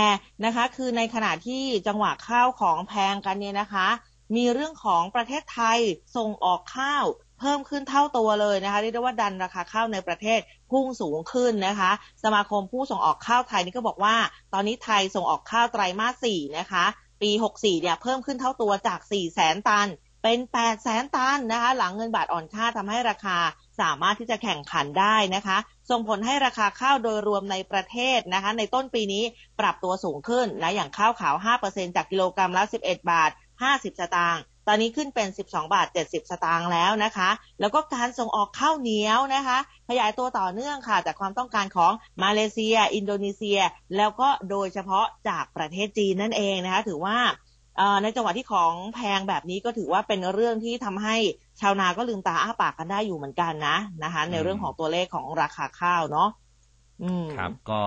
[0.45, 3.87] นะคะ คือในขณะที่จังหวะข้าวของแพงกันเนี่ยนะคะ
[4.35, 5.79] มีเรื่องของประเทศไทย
[6.15, 7.05] ส่งออกข้าว
[7.39, 10.39] เพิ่มขึ้นเท่าตัวเลยนะคะเรียกได้ว่าดันราคาข้าวในประเทศ
[10.71, 11.91] พุ่งสูงขึ้นนะคะ
[12.23, 14.15] สมาคมผู้ส่งออกข้าวไทยนี่ก็บอกว่า
[14.53, 16.85] ตอนนี้ไทยส่งออกข้าวไตรมาสสี่นะคะ
[17.21, 19.89] ปี 64 เนี่ยเพิ่มขึ้นเท่าตัวจาก 4 แสนตัน
[20.23, 23.37] เป็น 8 แสนตันนะคะ หลังเงินบาทอ่อนค่าทำให้ราคา
[23.81, 25.57] สามารถที่จะแข่งขันได้นะคะ
[25.89, 29.23] ส่งผลให้ราคาข้าวโดยรวมในประเทศนะคะ ในต้นปีนี้
[29.59, 33.31] ปรับตัวสูงขึ้นนะอย่างข้าวขาว 5%จากกิโลกรัมละ 11 บาท
[33.61, 37.29] 50 สตางค์ตอนนี้ขึ้นเป็น 12 บาท 70 สตางค์แล้วนะคะ
[37.59, 39.57] แล้วก็การส่งออกข้าวเหนียวนะคะ
[39.89, 41.91] ขยายตัวต่อเนื่องค่ะ จากความต้องการของ
[42.23, 43.59] มาเลเซีย อินโดนีเซีย
[43.97, 47.17] แล้วก็โดยเฉพาะจากประเทศจีนนั่นเองนะคะ ถือว่า
[47.77, 51.15] เอ่อในจังหวะที่ของแพงแบบนี้ก็ถือว่าเป็นเรื่องที่ทำให้
[51.61, 56.29] ชาวนาก็ลืมตาอ้าปากกันได้อยู่เหมือนกันนะนะคะ ในเรื่องของตัวเลขของราคาข้าวเนาะ
[57.03, 57.81] อืมครับ ก็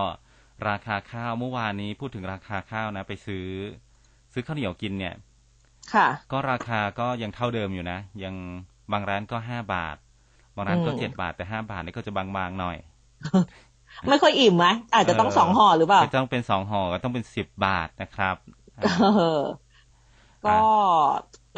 [0.68, 3.46] ราคาข้าวเมื่อวานนี้พูดถึงราคาข้าวนะ ไปซื้อ
[4.32, 5.14] ซื้อข้าวเหนียวกินเนี่ย
[5.94, 8.34] ค่ะ ก็ราคาก็ยังเท่าเดิมอยู่นะ ยัง
[8.92, 9.96] บางร้านก็ห้าบาท
[10.56, 12.76] บางร้านก็อืมเจ็ดบาทแต่ห้าบาทนี่ก็จะบางๆหน่อย
[14.08, 18.36] ไม่ค่อยอิ่มไหมอาจจะต้องเออสองห่อหรือเปล่าไม่ต้องเป็นสองห่อก็ต้องเป็นสิบบาทนะครับ
[18.78, 18.84] อ่า
[19.16, 19.42] เออ
[20.46, 20.56] ก็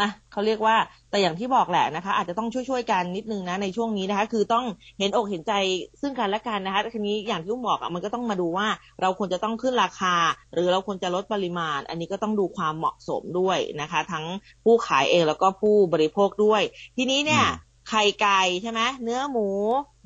[0.02, 0.76] นะเขาเรียกว่า
[1.10, 4.64] แต่อย่างที่บอกแหละนะคะ อาจจะต้องช่วยๆกันนิดนึงนะในช่วงนี้นะคะ คือต้อง
[4.98, 5.52] เห็นอกเห็นใจ
[6.00, 8.66] ซึ่งกันและกันนะคะทีนี้อย่างที่อุ้มบอกอะมันก็ต้องมาดูว่า
[9.00, 10.14] เราควรจะต้องขึ้นราคา
[10.54, 14.24] หรือเราควรจะลดปริมาณ อันนี้ก็ต้องดูความเหมาะสมด้วยนะคะ ทั้ง
[14.64, 16.62] ผู้ขายเองแล้วก็ผู้บริโภคด้วย
[16.96, 19.48] ทีนี้เนี่ยอืมไข่ไก่ใช่ไหมเนื้อหมู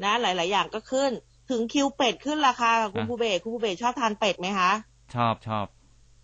[0.04, 1.10] นะ หลาย ๆ อย่างก็ขึ้น
[1.50, 4.70] ถึงคิวเป็ดขึ้นราคาค่ะคุณภูเบศคุณภูเบศชอบทานเป็ดไหมคะ
[5.14, 5.66] ชอบชอบ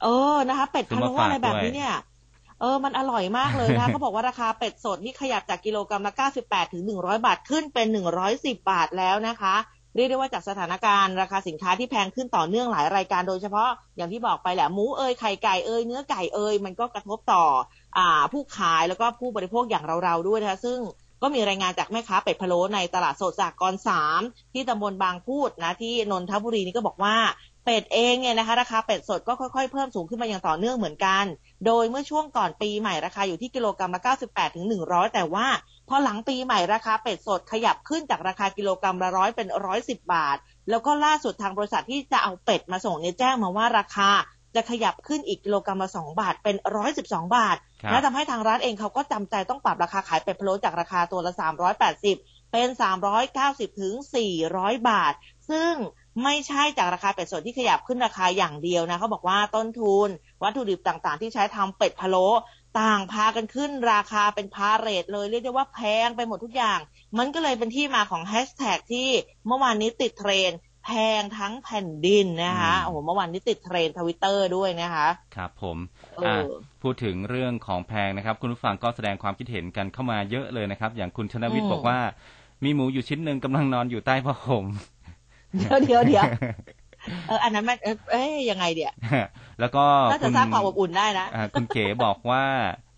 [0.03, 1.93] เออนะคะ เป็ดซื้พะอมาโล้อะไรฝากแบบด้วยนี้เนี่ย
[2.61, 7.87] เออ มันอร่อยมากเลยนะคะเขาบอกว่าราคาเป็ดสดนี่ขยับจากกิโลกรัมละ 98 ถึง 100 บาทขึ้นเป็น
[8.29, 9.55] 110 บาทแล้วนะคะ
[9.95, 17.45] เรียกได้ว่าจากสถานการณ์ราคาสินค้าที่แพงขึ้นต่อเนื่องหลายรายการโดยเฉพาะอย่างที่บอกไปแหละหมูเอยไข่ไก่เอยเนื้อไก่เอยมันก็กระทบต่อ
[17.99, 20.79] อ่าผู้ขายแล้วก็ผู้บริโภคอย่างเราๆด้วยนะคะซึ่ง
[21.23, 24.21] ก็มีรายงานจากแม่ค้าเป็ดพะโล้ในตลาดสดสากรณ์สาม
[24.55, 27.17] ที่ตำบลบางพูดนะที่นนทบุรีนี่ก็บอกว่า
[27.65, 31.25] เป็ดเองเนี่ยนะคะราคาเป็ดสดก็ค่อยๆเพิ่มสูงขึ้นมาอย่างต่อเนื่องเหมือนกัน
[31.67, 35.47] โดยเมื่อช่วงก่อนปีใหม่ราคาอยู่ที่กิโลกรัมละ 98ถึง100 แต่ว่า
[35.89, 39.49] พอหลังปีใหม่ราคาเป็ดสดขยับขึ้นจากราคากิโลกรัมละร้อยเป็น
[39.81, 40.37] 110บาท
[40.71, 44.11] แล้วก็ล่าสุดทางบริษัทที่จะเอาเป็ดมาส่งเนี่ยแจ้งมาว่าราคา
[44.57, 46.57] จะขยับขึ้นอีกกิโลกรัมละ2บาทเป็น
[46.97, 51.33] 112บาทครับและทำให้ทางร้านเองเขาก็จำใจต้องปรับราคาขายเป็ดพะโล้จากราคาตัวละ
[51.93, 52.69] 380เป็น
[53.25, 53.95] 390ถึง
[54.41, 55.13] 400บาท
[55.51, 55.73] ซึ่ง
[56.25, 60.09] ไม่ใช่จากราคาเป็ดสดที่ขยับขึ้นราคาอย่างเดียวนะเขาบอกว่าต้นทุน
[60.43, 62.27] วัตถุดิบต่างๆ ที่ใช้ทำเป็ดพะโล้
[62.81, 66.79] ต่างพากันขึ้นราคาเป็นพาเรทเลยเรียกได้ว่าแพงไปหมดทุกอย่าง
[67.19, 69.09] มันก็เลยเป็นที่มาของแฮชแท็กที่
[69.47, 75.77] เมื่อวานนี้ติดเทรนด์แพงทั้งแผ่นดินนะคะอืมโอ้โหเมื่อวานนี้ติดเทรนด์ทวิตเตอร์ด้วยนะคะ ครับผม
[76.17, 76.43] เอออะ
[76.83, 81.99] พูดถึงเรื่องของแพงนะครับ คุณผู้ฟังก็แสดงความคิดเห็นกันเข้ามาเยอะเลยนะครับ อย่างคุณชนวิทย์บอกว่า
[82.65, 84.67] มีหมูอยู่ชิ้นหนึ่งกำลังนอนอยู่ใต้ผ้าห่ม
[85.57, 86.25] เดี๋ยวเดี๋ยวเดี๋ยว
[87.27, 88.95] เอออันนั้นมันเออเอ้ยยังไงเดี๋ยว
[89.61, 92.45] แล้วก็น่าจะคุณสร้างความอบอุ่นได้นะอ่าคุณเก๋บอกว่า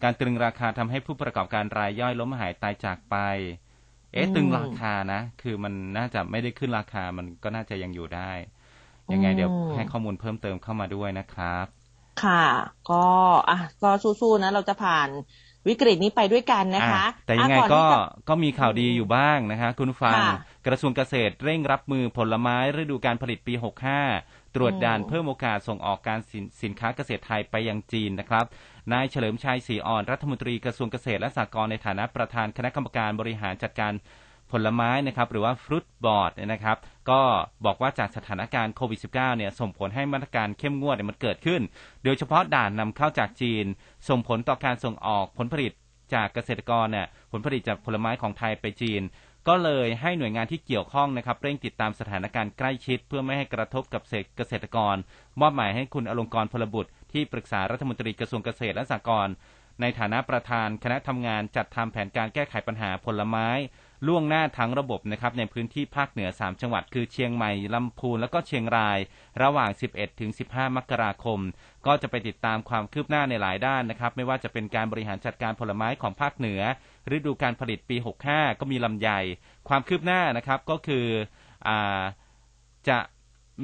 [0.03, 3.17] การตรึงราคาทำให้ผู้ประกอบการรายย่อยล้มหายตายจากไป
[4.13, 8.33] เอ๊ะอืมตรึงราคานะ คือมันน่าจะไม่ได้ขึ้นราคามันก็น่าจะยังอยู่ได้
[9.13, 11.67] ยังไงเดี๋ยวอืมให้ข้อมูลเพิ่มเติมเข้ามาด้วยนะครับ
[12.23, 12.35] ค่ะ
[12.87, 12.95] ก็
[13.49, 15.11] อะก็สู้ๆนะเราจะผ่าน
[15.69, 20.35] วิกฤตนี้ไปด้วยกันนะคะอะแต่ยังไงอะอนก็ที่จะก็มีข่าวดีอยู่บ้างนะคะ คุณผู้ฟังค่ะ
[20.67, 23.55] กระทรวงเกษตรเร่งรับมือผลไม้ฤดูการผลิตปี
[24.05, 28.45] 65 ตรวจด่านอืมเพิ่มโอกาสส่งออกการสินสินค้าเกษตรไทยไปยังจีนนะครับ
[28.93, 33.93] นายเฉลิมชัยศรีอ่อนรัฐมนตรีกระทรวงเกษตรและสหกรณ์ในฐานะประธานคณะกรรมการบริหารจัดการ
[34.53, 36.77] ผลไม้นะครับหรือว่าฟรุตบอร์ดเนี่ยนะครับ
[37.11, 37.23] ก็
[37.65, 41.63] บอกว่าจากสถานการณ์โควิด -19 เนี่ยส่งผลให้มาตรการเข้มงวดเนี่ยมันเกิดขึ้น
[42.05, 43.65] โดยเฉพาะด่านนำเข้าจากจีน
[44.09, 45.73] ส่งผลต่อการส่งออกผลผลิต
[46.15, 49.03] จากเกษตรกรเนี่ยผลผลิตจากผลไม้ของไทยไปจีน
[49.49, 54.03] ก็เลยให้หน่วยงานที่เกี่ยวข้องนะครับเร่งติดตามสถานการณ์ใกล้ชิด เพื่อไม่ให้กระทบกับ
[54.37, 54.97] เกษตรกร
[55.41, 59.35] มอบหมายให้คุณอลงกรพลบุตรที่ปรึกษารัฐมนตรีกระทรวงเกษตรและสหกรณ์
[59.81, 63.49] ในฐานะประธานคณะทำงานจัดทำแผนการแก้ไขปัญหาผลไม้
[64.07, 68.99] ล่วงหน้าทั้งระบบนะครับในพื้นที่ภาคเหนือ 3 จังหวัด คือเชียงใหม่ลำพูนแล้วก็เชียงราย
[69.43, 71.41] ระหว่าง 11 ถึง 15 มกราคม
[71.87, 76.61] ก็จะไปติดตามความคืบหน้าในหลายด้านนะครับไม่ว่าจะเป็นการบริหารจัดการผลไม้ของภาคเหนือ
[77.17, 77.97] ฤดูการผลิตปี
[78.29, 79.09] 65 ก็มีลำไย
[79.69, 81.07] ความคืบหน้านะครับก็คือ
[81.67, 81.71] อ
[82.91, 82.99] จะ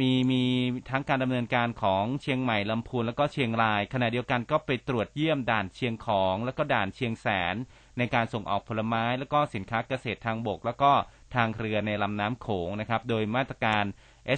[0.01, 0.43] มีมี
[0.91, 7.57] ทั้งการดำเนินการของเชียงใหม่ลำพูนแล้วก็เชียงรายขณะเดียวกันก็ไปตรวจเยี่ยมด่านเชียงของ แล้วก็ด่านเชียงแสน
[7.99, 10.92] ในการส่งออกผลไม้แล้วก็สินค้าเกษตรทางบก แล้วก็
[11.34, 13.84] ทางเรือในลำน้ำโขงนะครับ โดยมาตรการ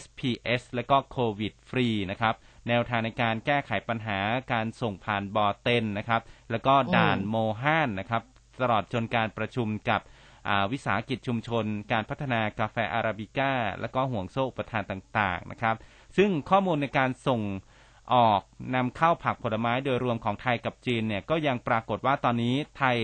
[0.02, 2.34] SPS และก็โควิดฟรีนะครับ
[2.68, 4.18] แนวทางในการแก้ไขปัญหา
[4.52, 8.22] การส่งผ่านบอเต็นนะครับ แล้วก็ด่านโมฮันนะครับ
[8.62, 10.00] ตลอดจนการประชุมกับ
[10.48, 15.76] อ่าวิสาหกิจชุมชน การพัฒนากาแฟอาราบิก้า และก็ห่วงโซ่อุปทานต่างๆนะครับ
[16.16, 17.40] ซึ่งข้อมูลในการส่ง
[18.14, 18.40] ออก
[18.74, 22.96] นำเข้าผักผลไม้โดยรวมของไทยกับจีนเนี่ยก็ยังปรากฏว่าตอนนี้ไทย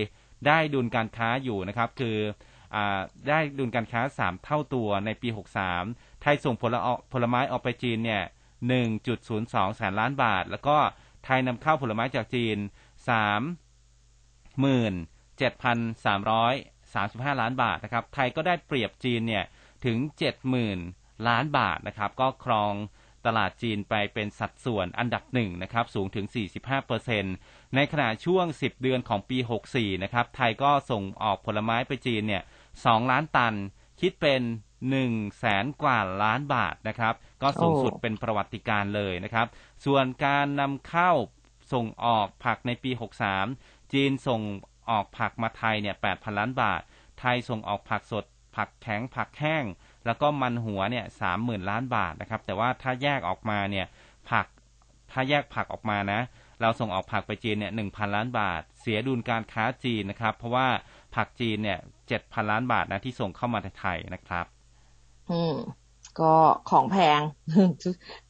[0.47, 2.17] ได้ดุลการค้าอยู่นะครับ คือ
[2.75, 2.77] อ
[3.29, 5.29] ได้ดุลการค้า 3 เท่าตัวในปี
[5.75, 8.23] 63 ไทยส่งผลออกผลไม้ออกไปจีนเนี่ย
[8.99, 10.77] 1.02แสนล้านบาท แล้วก็
[11.25, 12.57] ไทยนำเข้าผลไม้จากจีน
[13.79, 14.95] 3หมื่น
[15.39, 16.55] เจ็ดพันสามร้อย
[16.95, 19.45] สามสิบห้าล้านบาทนะครับ ไทยก็ได้เปรียบจีนเนี่ย
[19.85, 20.79] ถึงเจ็ดหมื่น
[21.29, 22.75] ล้านบาทนะครับ ก็ครอง
[23.27, 26.27] ตลาดจีนไปเป็นสัดส่วนอันดับหนึ่งนะครับ สูงถึง
[26.57, 27.35] 45เปอร์เซ็นต์
[27.75, 29.39] ในขณะช่วง 10 เดือนของปี
[29.71, 32.43] 64 นะครับ ไทยก็ส่งออกผลไม้ไปจีนเนี่ย
[32.77, 33.55] 2 ล้านตัน
[34.01, 34.43] คิดเป็น
[34.91, 39.47] 1แสนกว่าล้านบาทนะครับ ก็สูงสุดเป็นประวัติการเลยนะครับ
[39.85, 41.11] ส่วนการนำเข้า
[41.73, 42.91] ส่งออกผักในปี
[43.43, 44.41] 63 จีนส่ง
[44.91, 46.81] ออกผักมาไทยเนี่ย8,000 ล้านบาท
[47.21, 48.25] ไทยส่งออกผักสด
[48.57, 49.65] ผักแข็ง ผักแห้ง
[50.07, 51.07] แล้วก็มันหัวเนี่ย
[51.37, 53.87] 30,000ล้านบาทนะครับ แต่ว่าถ้าแยกออกมาเนี่ย
[54.31, 54.47] ผัก
[55.11, 56.21] ถ้าแยกผักออกมานะ
[56.61, 60.67] เราส่งออกผักไปจีนเนี่ยหนึ่งพันล้านบาท เสียดุลการค้าจีนนะครับ เพราะว่า
[61.15, 61.79] ผักจีนเนี่ย
[62.09, 64.47] เจ็ดพันล้านบาทนะที่ส่งเข้ามาในไทยนะครับ
[65.31, 65.55] อืม
[66.21, 66.35] ก็
[66.71, 67.21] ของแพง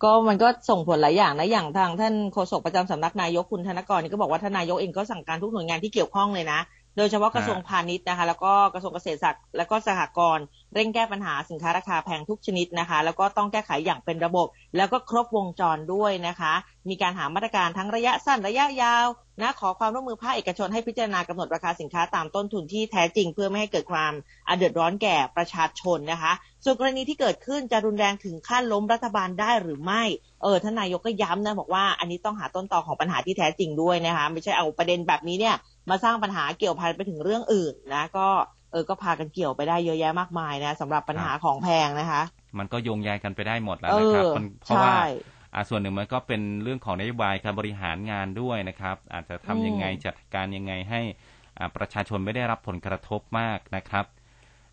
[0.02, 6.60] ก็มันก็ส่งผลหลายอย่างนะอย่างทางท่านโฆษกประจำสำนักนายกคุณธนกรนี่ก็บอกว่าทนนายกเองก็สั่งการทุกหน่วยงานที่เกี่ยวข้องเลยนะ
[6.96, 16.52] โดยเฉพาะกระทรวงพาณิชย์นะคะ แล้วก็กระทรวงเกษตรศาสตร์และก็สหกรณ์เร่งแก้ปัญหาสินค้าราคาแพงทุกชนิดนะคะ แล้วก็ต้องแก้ไขอย่างเป็นระบบ แล้วก็ครบวงจรด้วยนะคะ
[16.88, 19.06] มีการหามาตรการทั้งระยะสั้นระยะยาว
[19.40, 24.12] นะขอความร่วมมือภาคเอกชนให้พิจารณากำหนดราคาสินค้าตามต้นทุนที่แท้จริง เพื่อไม่ให้เกิดความ
[24.48, 26.32] อะเดือดร้อนแก่ประชาชนนะคะ
[26.64, 30.02] ส่วนกรณีที่เกิดขึ้นจะรุนแรงถึงขั้นล้มรัฐบาลได้หรือไม่
[30.42, 35.54] เออท่านนายกก็ย้ำนะบอกว่าอันนี้ต้องหาต้นตอของปัญหาที่แท้จริงด้วยนะคะ ไม่ใช่เอาประเด็นแบบนี้เนี่ย
[35.90, 38.28] มาสร้างปัญหาเกี่ยวพันไปถึงเรื่องอื่นนะ ก็
[38.72, 42.22] เออก็พากันเกี่ยวไปได้เยอะแยะมากมายนะสำหรับปัญหาของแพงนะคะ
[42.58, 45.02] มันก็โยงใยกันไปได้หมดแล้วเอนะครับอมันเพราะว่าใช่
[45.54, 51.00] อ่าส่วนหนึ่งมันก็เป็นเรื่องของนโยบายการบริหารงานด้วยนะครับ อาจจะทำยังไงอืมจัดการยังไงให้
[51.58, 54.04] อ่าประชาชนไม่ได้รับผลกระทบมากนะครับ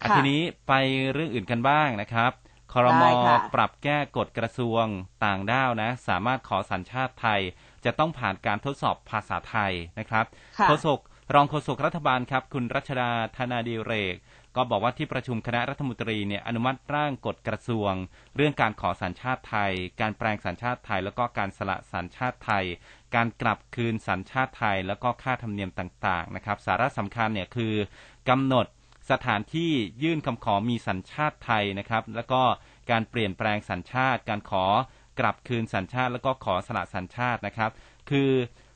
[0.02, 0.74] อะค่ะทีนี้ไป
[1.14, 2.32] เรื่องอื่นกันบ้างนะครับ
[2.74, 4.86] คอรมได้ค่ะปรับแก้กฎกระทรวง
[5.26, 7.42] ต่างด้าวนะ สามารถขอสัญชาติไทย
[7.86, 10.26] จะต้องผ่านการทดสอบภาษาไทยนะครับ
[10.60, 11.00] ค่ะโฆษก
[11.34, 14.16] รองโฆษกรัฐบาลครับคุณรัชดาธนาดีเรก
[14.56, 17.94] ก็บอกว่าที่ประชุมคณะรัฐมนตรีเนี่ยอนุมัติร่างกฎกระทรวง
[18.36, 19.72] เรื่องการขอสัญชาติไทย
[20.02, 22.66] การแปลงสัญชาติไทย แล้วก็การสละสัญชาติไทย
[23.16, 27.74] การกลับคืนสัญชาติไทย แล้วก็ค่าธรรมเนียมต่างๆนะครับ สาระสำคัญเนี่ยคือ
[28.30, 28.66] กำหนด
[29.12, 29.72] สถานที่
[30.04, 32.42] ยื่นคำขอมีสัญชาติไทยนะครับ แล้วก็
[32.92, 34.66] การเปลี่ยนแปลงสัญชาติ การขอ
[35.20, 37.72] กลับคืนสัญชาติแล้วก็ขอสละสัญชาตินะครับ
[38.10, 38.30] คือ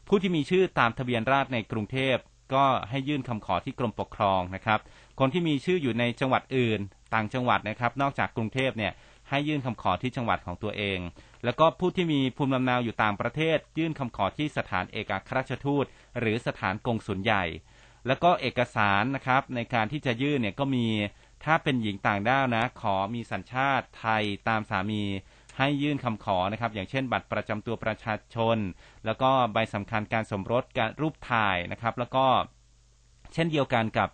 [0.07, 2.15] ผู้ที่มีชื่อตามทะเบียนราษฎรในกรุงเทพ
[2.53, 4.79] ก็ให้ยื่นคำขอที่กรมปกครองนะครับ
[5.19, 6.79] คนที่มีชื่ออยู่ในจังหวัดอื่น
[7.13, 8.93] ต่างจังหวัดนะครับ นอกจากกรุงเทพเนี่ย
[9.29, 10.99] ให้ยื่นคำขอที่จังหวัดของตัวเอง
[11.43, 15.85] แล้วก็ผู้ที่มีภูมิลำเนาอยู่ต่างประเทศ ยื่นคำขอที่สถานเอกอัครราชทูต
[16.19, 17.45] หรือสถานกงสุลใหญ่
[18.07, 20.85] แล้วก็เอกสารนะครับในการที่จะยื่นเนี่ยก็มี
[21.43, 25.03] ถ้าเป็นหญิงต่างด้าวนะ ขอมีสัญชาติไทยตามสามี
[25.57, 28.57] ให้ยื่นคำขอนะครับ อย่างเช่น บัตรประจำตัวประชาชน
[29.05, 32.25] แล้วก็ใบสำคัญการสมรสการรูปถ่ายนะครับ แล้วก็
[33.33, 34.09] เช่นเดียวกันกับ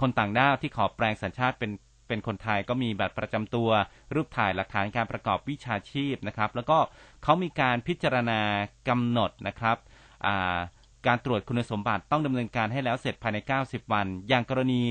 [0.00, 1.70] คนต่างด้าวที่ขอแปลงสัญชาติเป็น
[2.08, 3.70] เป็นคนไทยก็มีบัตรประจำตัว
[4.14, 6.78] รูปถ่ายหลักฐานการประกอบวิชาชีพนะครับ แล้วก็
[7.22, 8.40] เขามีการพิจารณา
[8.88, 9.76] กำหนดนะครับ
[11.06, 14.82] การตรวจคุณสมบัติต้องดำเนินการให้แล้วเสร็จภายใน 90 วัน อย่างกรณี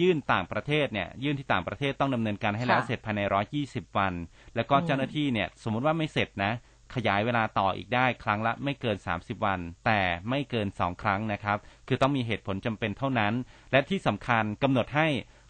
[0.00, 3.20] ยื่นต่างประเทศเนี่ยยื่นที่ต่างประเทศต้องดำเนินการให้แล้วค่ะเสร็จภายใน
[3.60, 4.14] 120วัน
[4.56, 6.52] แล้วก็อืมเจ้าหน้าที่เนี่ยสมมุติว่าไม่เสร็จนะ
[6.94, 10.00] ขยายเวลาต่ออีกได้ครั้งละไม่เกิน 30 วัน แต่
[10.30, 13.32] ไม่เกิน 2 ครั้งนะครับ คือต้องมีเหตุผลจำเป็นเท่านั้น
[13.72, 15.08] และที่สำคัญกำหนดให้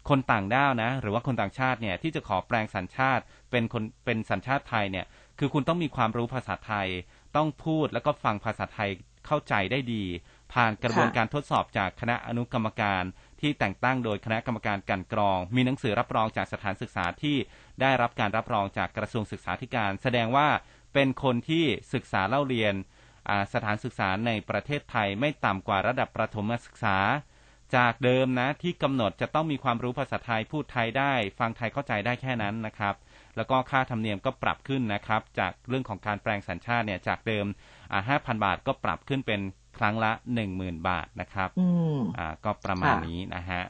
[0.09, 5.05] คนต่างด้าวนะ หรือว่าคนต่างชาติเนี่ยที่จะขอแปลงสัญชาติเป็นคนเป็นสัญชาติไทยเนี่ย
[5.39, 6.87] คือคุณต้องมีความรู้ภาษาไทย
[7.35, 8.89] ต้องพูดแล้วก็ฟังภาษาไทย
[9.25, 10.03] เข้าใจได้ดี
[10.53, 13.03] ผ่านกระบวนค่ะการทดสอบจากคณะอนุกรรมการ
[13.41, 17.37] ที่แต่งตั้งโดยคณะกรรมการกันกรอง มีหนังสือรับรองจากสถานศึกษาที่
[17.81, 20.47] ได้รับการรับรองจากกระทรวงศึกษาธิการ แสดงว่า
[20.93, 22.73] เป็นคนที่ศึกษาเล่าเรียน
[23.53, 26.97] สถานศึกษาในประเทศไทยไม่ต่ำกว่าระดับประถมศึกษา
[27.75, 32.95] จากเดิมนะที่กำหนดจะต้องมีความรู้ภาษาไทยพูดไทยได้ ฟังไทยเข้าใจได้แค่นั้นนะครับ
[33.35, 37.45] แล้วก็ค่าธรรมเนียมก็ปรับขึ้นนะครับ จากเรื่องของการแปลงสัญชาติเนี่ยจากเดิม
[37.95, 39.41] 5,000 บาทก็ปรับขึ้นเป็น
[39.79, 40.11] ครั้งละ
[40.49, 43.63] 10,000บาทนะครับอืมอ่า ก็ประมาณค่ะนี้นะฮะ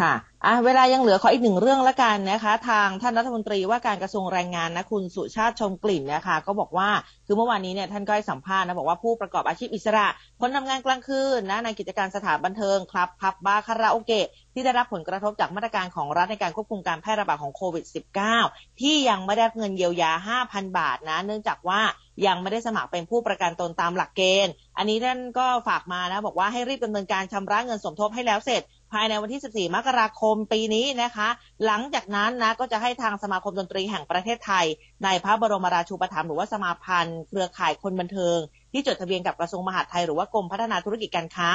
[0.00, 0.14] ค่ะ
[0.44, 6.88] อะ เวลายังเหลือขออีกหนึ่งเรื่องละกันนะคะ ทางท่านรัฐมนตรีว่าการกระทรวงแรงงานนะคุณสุชาติชมกลิ่นนะคะก็บอกว่า
[7.26, 10.06] คือเมื่อวานนี้เนี่ยท่านก็ให้สัมภาษณ์นะบอกว่าผู้ประกอบอาชีพอิสระ
[10.40, 17.84] คนทำงานกลางคืนนะในกิจการสถานบันเทิงคลับผับบาร์คาราโอเกะที่ได้รับผลกระทบจากมาตรการของรัฐในการควบคุมการแพร่ระบาดของโควิด
[18.32, 21.80] -19 ที่ยังไม่ได้รับเงินเยียวยา 5,000 บาทนะ เนื่องจากว่า
[22.26, 31.28] ยังไม่ได้สมัครเป็นผู้ประกันตนตามหลักเกณฑ์ อันนี้ท่านก็ฝากมานะ บอกว่าให้รีบดำเนินการชำระเงินสมทบให้แล้วเสร็จ ภายในวันที่ 14 มกราคมปีนี้นะคะ
[31.66, 34.66] หลังจากนั้นนะก็จะให้ทางสมาคมดนตรีแห่งประเทศไทย
[35.04, 38.38] ในพระบรมราชูปถัมภ์หรือว่าสมาพันธ์เครือข่ายคนบันเทิง
[38.72, 41.50] ที่จดทะเบียนกับกระทรวงมหาดไทยหรือว่ากรมพัฒนาธุรกิจการค้า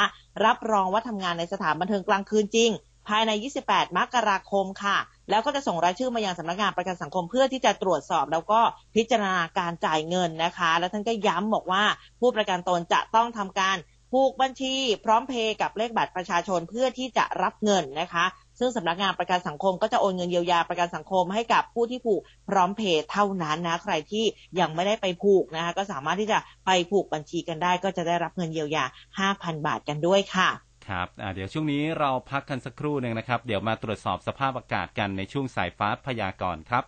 [0.45, 2.71] รับรองว่าทำงานในสถานบันเทิงกลางคืนจริง
[3.07, 3.31] ภายใน
[3.65, 4.97] 28 มกราคมค่ะ
[5.29, 8.59] แล้วก็จะส่งรายชื่อมายังสำนักงานประกันสังคมเพื่อที่จะตรวจสอบ แล้วก็
[8.95, 11.83] พิจารณาการจ่ายเงินนะคะ แล้วท่านก็ย้ำบอกว่า
[12.19, 13.77] ผู้ประกันตนจะต้องทำการ
[14.13, 14.73] ผูกบัญชี
[15.05, 18.25] พร้อมเพย์กับเลขบัตรประชาชนเพื่อที่จะรับเงินนะคะ
[18.59, 24.25] ซึ่งสำนักงานประกันสังคมก็จะโอนเงินเยียวยาประกันสังคมให้กับผู้ที่ผูกพร้อมเพย์เท่านั้นนะ ใครที่
[24.59, 28.85] ยังไม่ได้ไปผูกนะคะ ก็สามารถที่จะไปผูกบัญชีกันได้ ก็จะได้รับเงินเยียวยา
[29.31, 30.49] 5,000 บาทกันด้วยค่ะ
[30.89, 36.83] ครับอ่าเดี๋ยวช่วงนี้เราพักกันสักครู่หนึ่งนะครับ เดี๋ยวมาตรวจสอบสภาพอากาศกันในช่วงสายฟ้าพยากรณ์ครับ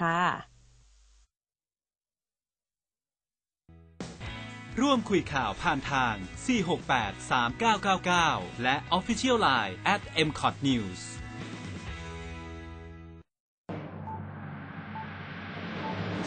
[0.00, 0.20] ค่ะ
[4.80, 6.14] ร่วมคุยข่าวผ่านทาง
[6.94, 7.30] 468
[7.80, 11.00] 3999 และ Official Line at m c o t News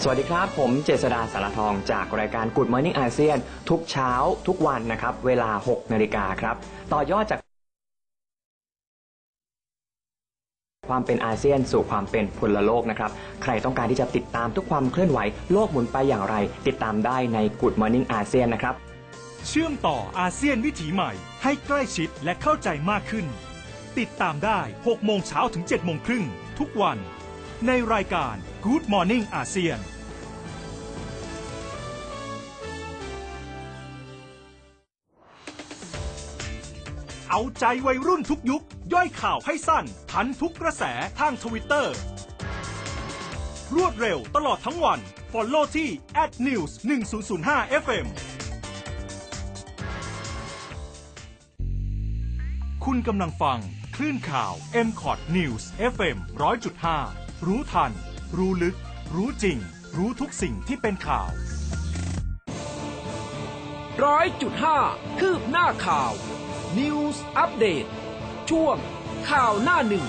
[0.01, 3.38] สวัสดีครับ ผมเจษดาสารทองจากรายการ Good Morning อาเซียน
[3.70, 4.12] ทุกเช้า
[4.47, 6.55] ทุกวันนะครับ เวลา 6 นาฬิกาครับ
[6.94, 7.40] ต่อยอดจาก
[10.90, 13.12] ความเป็นอาเซียนสู่ความเป็นพลโลกนะครับ
[13.44, 15.20] ใครต้องการที่จะติดตามทุกความเคลื่อนไหว
[15.52, 16.36] โลกหมุนไปอย่างไร
[16.68, 18.76] ติดตามได้ใน Good Morning อาเซียนนะครับ
[19.48, 21.12] เชื่อมต่ออาเซียนวิถีใหม่
[21.44, 23.26] ให้ใกล้ชิดและเข้าใจมากขึ้น
[24.00, 26.26] ติดตามได้ 6 โมงเช้าถึง 7 โมงครึ่ง
[26.60, 26.98] ทุกวัน
[27.68, 28.36] ในรายการ
[28.66, 29.78] Good Morning อาเซียน
[37.32, 38.63] เอาใจวัยรุ่นทุกยุค
[38.93, 40.84] ย่อยข่าวให้สั้น ทันทุกกระแส
[41.19, 41.95] ทางทวิตเตอร์
[43.75, 44.99] รวดเร็วตลอดทั้งวัน
[45.32, 45.89] Follow ที่
[46.47, 46.71] @news
[47.28, 48.07] 1005 FM
[52.86, 53.59] คุณกำลังฟัง
[53.95, 54.53] คลื่นข่าว
[54.88, 55.63] m c o t News
[55.93, 56.17] FM
[56.82, 57.91] 100.5 รู้ทัน
[58.38, 58.75] รู้ลึก
[59.15, 59.57] รู้จริง
[59.97, 61.30] รู้ทุกสิ่งที่เป็นข่าว
[64.03, 64.78] ร้อยจุดห้า
[65.19, 66.13] คืบหน้าข่าว
[66.76, 67.86] News อัปเดต
[68.49, 68.76] ช่วง
[69.30, 70.05] ข่าวหน้าหนึ่ง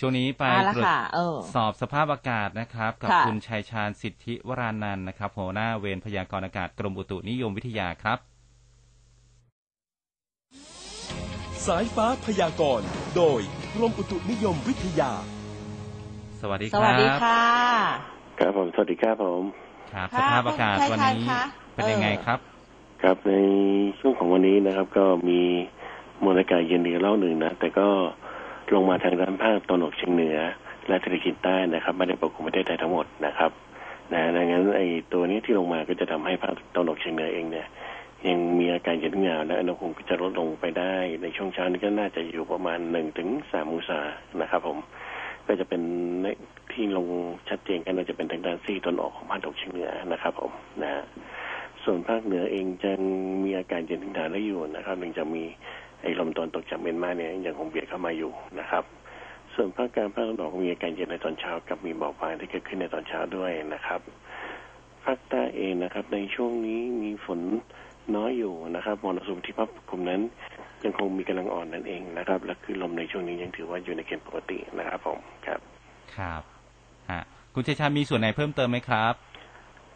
[0.00, 8.18] ช่วงนี้ไปมาแล้วตรวจค่ะเออ สอบสภาพอากาศนะครับ กับค่ะ คุณชัยชาญสิทธิวรานันท์นะครับหัวหน้าเวรพยากรณ์อากาศกรมอุตุนิยมวิทยาครับ
[11.66, 12.86] สายฟ้าพยากรณ์
[13.16, 13.40] โดย
[13.74, 15.12] กรมอุตุนิยมวิทยา
[16.42, 17.42] สวัสดีคสรับวัสดีค่ะ
[18.38, 19.42] ครับผมสวัสดีครับผม
[19.94, 21.42] ครับค่ะสภาพอากาศคุณชัยวันนี้ชาญคะ
[21.74, 22.38] เป็นยังไงเออครับ
[23.02, 23.34] ครับใน
[24.00, 25.40] ช่วงของวันนี้นะครับ ก็มี
[26.22, 27.88] มวลอากาศเย็นอีกรอบหนึ่งนะแต่ก็
[28.74, 30.38] ลงมาทางด้านภาคตะวันออกเฉียงเหนือ
[30.88, 33.50] และทะเลจีนใต้นะครับไม่ได้ปกคลุมประเทศไทยทั้งหมดนะครับ
[34.12, 37.66] นะดังนั้นไอ้ตัวนี้ที่ลงมาก็จะทำให้ภาคตะวันออกเฉียงเหนือเองเนี่ย
[38.28, 44.00] ยังมีอาการเย็นหนาวและอุณหภูมิก็จะลดลงไปได้ ในช่วงเช้านี้ก็น่าจะอยู่ประมาณหนึ่งถึงสามองศา
[44.40, 44.78] นะครับ ผม
[45.50, 45.82] ก็จะเป็น
[46.72, 47.08] ที่ลง
[47.48, 50.90] ชัดเจนกันน่าจะเป็นทางด้านซีตะวันออกของภาคตะวันออกเฉียงเหนือนะครับผมนะ
[51.84, 52.92] ส่วนภาคเหนือเองจะ
[53.44, 55.44] มีอากาศเย็นถึงหนาวได้อยู่นะครับเนื่งจากมี
[56.02, 58.84] ไอ้ลมตะวันตกจากเมียนมาเนี่ยยังคงเบียดเข้ามาอยู่นะครับ
[59.54, 64.00] ส่วนภาคกลางภาคตะวันออกมีอากาศเย็นในตอนเช้ากับมีหมอกบางที่เกิดขึ้นในตอนเช้าด้วยนะครับ
[65.04, 67.40] ภาคใต้เองนะครับ ในช่วงนี้มีฝน
[68.16, 70.20] น้อยอยู่นะครับมรสุมที่พัดปกคลุมนั้น
[70.84, 75.60] ยังคงมีกำลังอ่อนนั่นเองนะครับ และคือลมในช่วงนี้ยังถือว่าอยู่ในเกณฑ์ปกตินะครับผมครับ
[76.16, 76.42] ครับ
[77.10, 77.22] ฮะ
[77.54, 79.14] คุณชัยชาญมีส่วนไหนเพิ่มเติมไหมครับ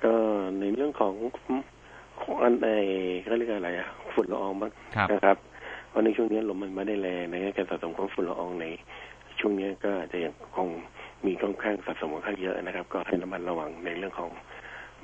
[0.05, 0.14] ก็
[0.61, 1.14] ในเรื่องของ
[2.20, 2.68] ของอันไอ
[3.20, 5.36] เขาเรียกอะไรอะฝุ่นละอองบ้างครับนะครับ
[5.88, 8.66] เพราะในช่วงนี้ลมมันไม่ได้แรงในการสะสมของฝุ่นละอองใน
[9.40, 10.68] ช่วงนี้ก็อาจจะยังคง
[11.26, 14.30] มีค่อนข้างสะสมค่อนข้างเยอะนะครับ ก็ให้ระมัดระวังในเรื่องของ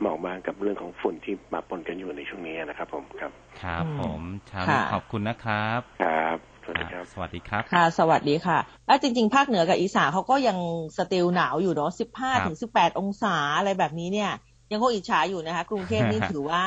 [0.00, 3.32] หมอกบางกับเรื่องของฝุ่นที่ปะปนกันอยู่ในช่วงนี้นะครับ ผมครับ
[3.62, 10.58] ครับอืมผมเชานี้ค่ะขอบคุณนะครับครับสวัสดีครับ สวัสดีครับ ค่ะ สวัสดีค่ะ แล้วจริง ๆ ภาคเหนือกับอีสานเขาก็ยัง
[10.98, 14.30] สติลหนาวอยู่เนาะสิบห้าครับถึงสิบแปดองศาอะไรแบบนี้เนี่ย
[14.72, 16.62] ยังคงอิจฉาอยู่นะคะ กรุงเทพนี่ถือว่า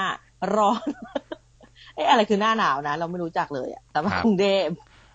[0.55, 0.87] ร้อน
[1.95, 4.67] เอ๊ะอะไรคือหน้าหนาวนะ เราไม่รู้จักเลยอะแต่ว่าครับกรุงเทพ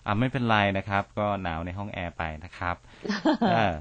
[0.05, 2.75] อ่าไม่เป็นไรนะครับ ก็หนาวในห้องแอร์ไปนะครับ
[3.51, 3.73] เออ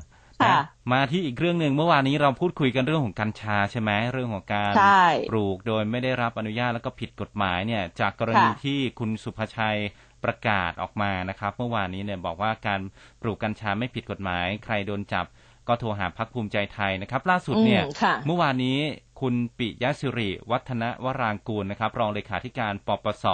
[0.43, 0.63] ค่ะนะ
[0.93, 9.79] มาที่อีกเรื่องหนึ่งเมื่อวานนี้เราพูดคุยกันเรื่องของกัญชาใช่ไหมเรื่องของการใช่ปลูกโดยไม่ได้รับอนุญาตแล้วก็ผิดกฎหมายเนี่ย จากกรณีค่ะที่คุณสุภชัย
[10.25, 12.81] ประกาศออกมานะครับ เมื่อวานนี้เนี่ยบอกว่าการ
[13.23, 15.27] ปลูกกัญชาไม่ผิดกฎหมาย ใครโดนจับ
[15.69, 18.79] ก็โทรหาพักภูมิใจไทยนะครับ ล่าสุดเนี่ยอืมค่ะเมื่อวานนี้
[19.21, 23.27] คุณปิยศิริ วัฒนวรางกูลนะครับ รองเลขาธิการปปส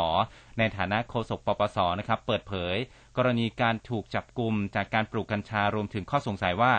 [0.58, 2.76] ในฐานะโฆษกปปสนะครับ เปิดเผย
[3.16, 6.72] กรณีการถูกจับกลุ่มจากการปลูกกัญชารวมถึงข้อสงสัยว่า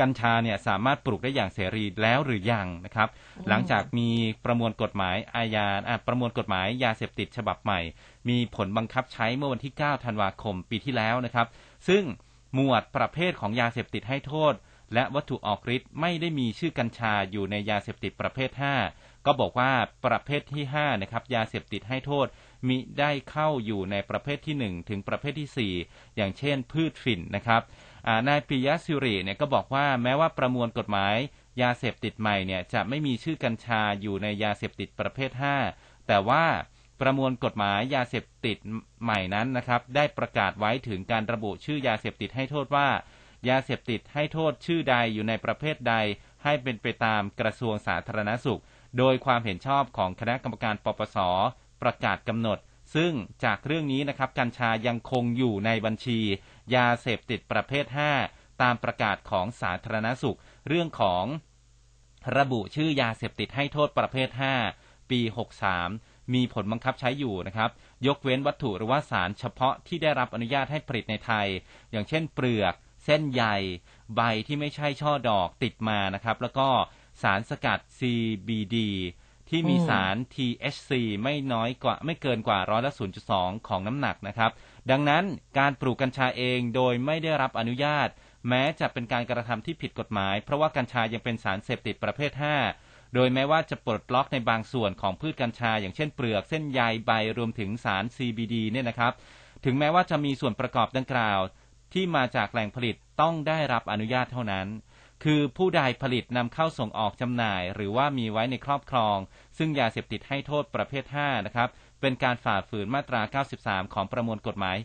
[0.00, 3.08] กัญชาเนี่ยสามารถปลูกได้อย่างเสรีแล้วหรือยังนะครับ
[3.48, 4.08] หลังจากมี
[4.44, 7.80] ประมวลกฎหมายอาญาอะประมวลกฎหมายยาเสพติดฉบับใหม่
[8.28, 11.46] มีผลบังคับใช้เมื่อวันที่ 9 ธันวาคมปีที่แล้วนะครับ
[11.88, 12.02] ซึ่ง
[12.54, 14.54] หมวดประเภทของยาเสพติดให้โทษ
[14.94, 18.50] และวัตถุออกฤทธิ์ไม่ได้มีชื่อกัญชาอยู่ในยาเสพติดประเภท
[18.88, 19.72] 5 ก็บอกว่า
[20.06, 22.26] ประเภทที่5นะครับยาเสพติดให้โทษ
[22.68, 27.62] มิได้เข้าอยู่ในประเภทที่1ถึงประเภทที่4อย่างเช่น พืชฝิ่นนะครับ
[28.28, 31.16] นายปิยะสิริเนี่ยก็บอกว่าแม้ว่าประมวลกฎหมาย
[31.62, 35.30] ยาเสพติดใหม่เนี่ยจะไม่มีชื่อกัญชาอยู่ในยาเสพติดประเภท
[35.70, 36.44] 5 แต่ว่า
[37.00, 38.58] ประมวลกฎหมายยาเสพติด
[39.02, 42.88] ใหม่นั้นนะครับ ได้ประกาศไว้ถึงการระบุชื่อยาเสพติดให้โทษว่า
[43.48, 45.94] ยาเสพติดให้โทษชื่อใดอยู่ในประเภทใด
[46.44, 48.60] ให้เป็นไปตามกระทรวงสาธารณสุข
[48.98, 51.18] โดยความเห็นชอบของคณะกรรมการปปส
[51.82, 52.58] ประกาศกำหนด
[52.94, 53.12] ซึ่ง
[53.44, 56.18] จากเรื่องนี้นะครับกัญชายังคงอยู่ในบัญชี
[56.74, 57.86] ยาเสพติดประเภท
[58.24, 61.24] 5 ตามประกาศของสาธารณสุข เรื่องของ
[62.38, 64.28] ระบุชื่อยาเสพติดให้โทษประเภท
[64.70, 65.20] 5 ปี
[65.76, 67.70] 63 มีผลบังคับใช้อยู่นะครับ
[68.06, 71.46] ยกเว้นวัตถุหรือว่าสารเฉพาะที่ได้รับอนุญาตให้ผลิตในไทย
[71.90, 72.74] อย่างเช่นเปลือก
[73.04, 73.44] เส้นใย
[74.16, 76.68] ใบที่ไม่ใช่ช่อดอกติดมานะครับ แล้วก็
[77.22, 78.76] สารสกัด CBD
[79.54, 80.90] ที่มีอืมสาร THC
[81.22, 82.92] ไม่น้อยกว่าไม่เกินกว่าร้อยละ
[83.30, 84.50] 0.2 ของน้ำหนักนะครับ
[84.90, 85.24] ดังนั้น
[85.58, 88.08] การปลูกกัญชาเองโดยไม่ได้รับอนุญาต
[88.48, 92.32] แม้จะเป็นการกระทำที่ผิดกฎหมาย เพราะว่ากัญชายังเป็นสารเสพติดประเภท
[92.74, 99.12] 5 โดยแม้ว่าจะปลดล็อกในบางส่วนของพืชกัญชา อย่างเช่นเปลือกเส้นใยใบรวมถึงสาร CBD เนี่ยนะครับ
[99.64, 101.40] ถึงแม้ว่าจะมีส่วนประกอบดังกล่าว
[101.92, 104.66] ที่มาจากแหล่งผลิตต้องได้รับอนุญาตเท่านั้น
[105.24, 109.16] คือผู้ใดผลิตนำเข้าส่งออกจำหน่าย หรือว่ามีไว้ในครอบครอง
[109.58, 111.68] ซึ่งยาเสพติดให้โทษประเภท 5 นะครับ
[112.00, 114.76] เป็นการฝ่าฝืนมาตรา 93 ของประมวลกฎหมาย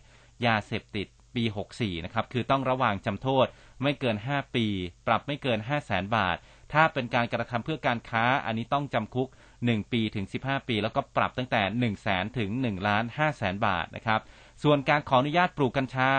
[0.45, 1.43] ยาเสพติดปี
[1.75, 3.47] 64 นะครับ คือต้องระวางจำโทษ
[3.83, 4.65] ไม่เกิน 5 ปี
[5.07, 6.37] ปรับไม่เกิน 5 0 0แสนบาท
[6.73, 9.29] ถ้าเป็นการกระทำเพื่อการค้า อันนี้ต้องจำคุก
[9.59, 14.21] 1 ปีถึง 15 ปี แล้วก็ปรับตั้งแต่ 1 0 0 0 0แสนถึง1ล้าน5แสนบาทนะครับ
[14.63, 16.11] ส่วนการขออนุญาตปลูกกัญชา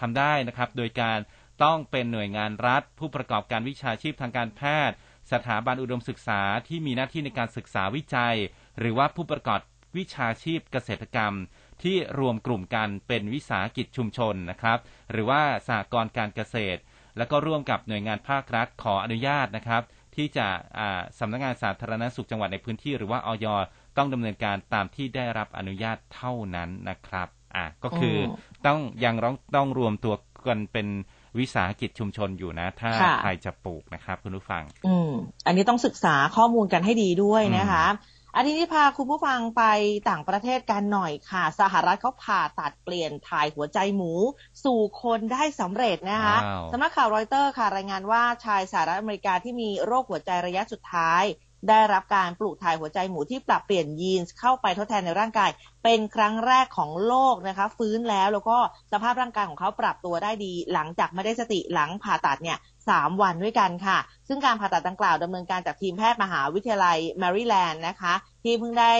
[0.00, 1.18] ทำได้นะครับ โดยการ
[1.62, 4.96] ต้องเป็นหน่วยงานรัฐ ผู้ประกอบการวิชาชีพทางการแพทย์
[5.32, 8.36] สถาบันอุดมศึกษาที่มีหน้าที่ในการศึกษาวิจัย
[8.78, 9.60] หรือว่าผู้ประกอบ
[9.96, 11.34] วิชาชีพเกษตรกรรม
[11.82, 14.78] ที่รวมกลุ่มกันเป็นวิสาหกิจชุมชนนะครับ
[15.10, 16.80] หรือว่าสหกรณ์การเกษตร
[17.16, 19.82] แล้วก็ร่วมกับหน่วยงานภาครัฐขออนุญาตนะครับ
[20.14, 20.46] ที่จะ
[20.78, 23.46] อ่าสำนักงานสาธารณสุขจังหวัดในพื้นที่หรือว่าออย
[23.96, 30.14] ต้องดำเนินการตามที่ได้รับอนุญาตเท่านั้นนะครับ อะก็คืออมต้องยังร้องต้องรวมตัว
[30.46, 30.88] กันเป็น
[31.38, 35.12] วิสาหกิจชุมชนอยู่นะ ถ้าค่ะใครจะปลูกนะครับคุณผู้ฟัง อืม
[35.46, 37.86] อันนี้ต้องศึกษาข้อมูลกันให้ดีด้วยนะคะ
[38.36, 39.62] อันนี้พาคุณผู้ฟังไป
[40.10, 44.12] ต่างประเทศกันหน่อยค่ะ สหรัฐเขาผ่าตัดเปลี่ยนถ่ายหัวใจหมู
[44.64, 51.22] สู่คนได้สำเร็จนะคะว้าวสำนักข่าวรอยเตอร์ค่ะรายงานว่าชายสหรัฐอเมริกาที่มีโรคหัวใจระยะสุดท้าย
[51.68, 55.50] ได้รับการปลูกถ่ายหัวใจหมูที่ปรับเปลี่ยนยีนเข้าไปทดแทนในร่างกาย
[55.84, 58.58] เป็นครั้งแรกของโลกนะคะ ฟื้นแล้วแล้วก็
[58.92, 62.58] สภาพร่างกายของเขาปรับตัวได้ดี หลังจากไม่ได้สติหลังผ่าตัดเนี่ย
[62.88, 63.98] 3วันด้วยกันค่ะ
[64.28, 68.92] ซึ่งการผ่าตัดดังกล่าวดำเนินการจากทีมแพทย์มหาวิทยาลัยแมริแลนด์นะคะที่เพิ่งได้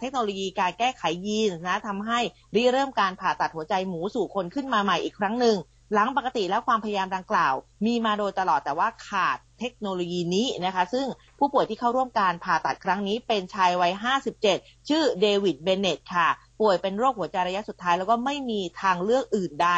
[0.00, 2.18] เทคโนโลยีการแก้ไขยีนนะทำให้
[2.54, 5.58] ริเริ่มการผ่าตัดหัวใจหมูสู่คนขึ้นมาใหม่อีกครั้งหนึ่ง
[5.94, 7.54] หลังปกติแล้วความพยายามดังกล่าว
[7.86, 11.06] มีมาโดยตลอดแต่ว่าขาด เทคโนโลยีนี้นะคะ ซึ่ง
[11.38, 13.92] ผู้ป่วยที่เข้าร่วมการผ่าตัดครั้งนี้เป็นชายวัย
[14.40, 16.28] 57 ชื่อเดวิดเบเนตค่ะ
[16.60, 19.70] ป่วยเป็นโรคหัวใจระยะสุดท้ายแล้วก็ไม่มีทางเลือกอื่นใด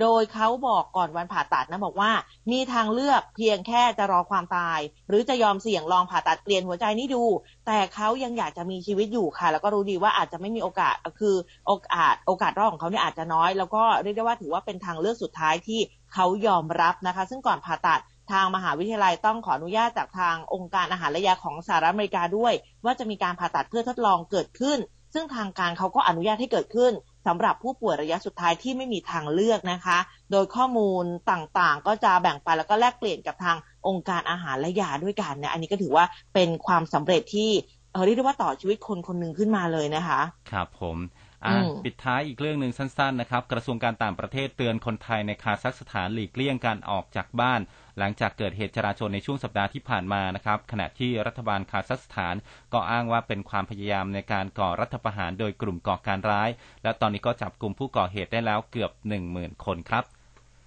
[0.00, 2.10] โดยเขาบอกก่อนวันผ่าตัดนะบอกว่า
[2.52, 7.24] มีทางเลือกเพียงแค่จะรอความตาย หรือจะยอมเสี่ยงลองผ่าตัดเปลี่ยนหัวใจนี้ดู
[7.66, 15.80] แต่เขายังอยากจะมีชีวิตอยู่ค่ะ แล้วก็รู้ดีว่าอาจจะไม่มีโอกาสคือโอกาสโอกาสรอดของเขาเนี่ยอาจจะน้อย แล้วก็เรียกได้ว่าถือว่าเป็นทางเลือกสุดท้ายที่
[16.14, 18.00] เขายอมรับนะคะ ซึ่งก่อนผ่าตัด
[18.32, 22.52] ทางมหาวิทยาลัยต้องขออนุญาตจากทางองค์การอาหารและยาของสหรัฐอเมริกาด้วย
[22.84, 24.78] ว่าจะมีการผ่าตัดเพื่อทดลองเกิดขึ้น
[25.14, 26.92] ซึ่งทางการเขาก็อนุญาตให้เกิดขึ้น
[27.26, 29.98] สำหรับผู้ป่วยระยะสุดท้ายที่ไม่มีทางเลือกนะคะ
[30.30, 33.56] โดยข้อมูลต่างๆ ก็จะแบ่งปันแล้วก็แลกเปลี่ยนกับทาง
[33.88, 36.04] องค์การอาหารและยาด้วยกันเนี่ยอันนี้ก็ถือว่า
[36.34, 37.50] เป็นความสำเร็จที่
[37.92, 40.20] เออเรียกได้ว่าต่อชีวิตคนคนหนึ่งขึ้นมาเลยนะคะ
[40.50, 40.96] ครับผม
[41.44, 47.60] อะอืมปิดท้ายอีกเรื่องหนึ่งสั้นๆนะครับ กระทรวงการต่างประเทศเตือนคนไทยในคาซัคสถานหลีกเลี่ยงการออกจากบ้าน
[47.98, 52.34] หลังจากเกิดเหตุจราจนในช่วงสัปดาห์ที่ผ่านมานะครับ ขณะที่รัฐบาลคาซัคสถาน
[52.72, 56.50] ก็อ้างว่าเป็นความพยายามในการก่อรัฐประหารโดยกลุ่มก่อการร้าย
[56.82, 60.04] และตอนนี้ก็จับกลุ่มผู้ก่อเหตุได้แล้วเกือบหนึ่งหมื่นคนครับ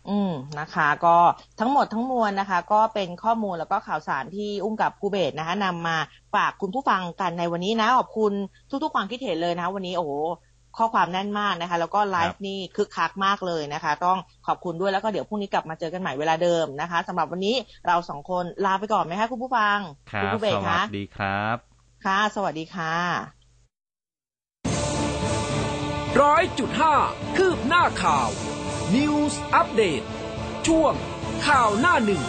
[0.10, 1.18] อืมนะคะก็
[1.60, 5.98] ทั้งหมดทั้งมวลนะคะ ก็เป็นข้อมูลแล้วก็ข่าวสารที่อุ้มกับครูเบศนะคะนำมา
[6.34, 8.34] ฝากคุณผู้ฟังกันในวันนี้นะขอบคุณ
[8.84, 10.12] ทุกๆความคิดเห็นเลยนะคะวันนี้โอ้โห
[10.78, 14.18] ข้อความแน่นมากนะคะ แล้วก็ไลฟ์นี่คึกคักมากเลยนะคะ ต้อง
[14.48, 17.56] ขอบคุณด้วยแล้วก็เดี๋ยวพรุ่งนี้กลับมาเจอกันใหม่เวลาเดิมนะคะสำหรับวันนี้
[17.88, 19.78] เราสองคนลาไปก่อนไหมคะคุณผู้ฟัง
[20.12, 21.58] ครัณบผู้เบสศวัคะสดีครับ
[22.06, 22.96] ค่ะ สวัสดีค่ะ
[26.22, 26.96] ร้อยจุดห้า
[27.38, 28.30] คืบหน้าข่าว
[28.96, 30.02] News อัปเดต
[30.68, 30.94] ช่วง
[31.48, 32.24] ข่าวหน้าหนึ่ง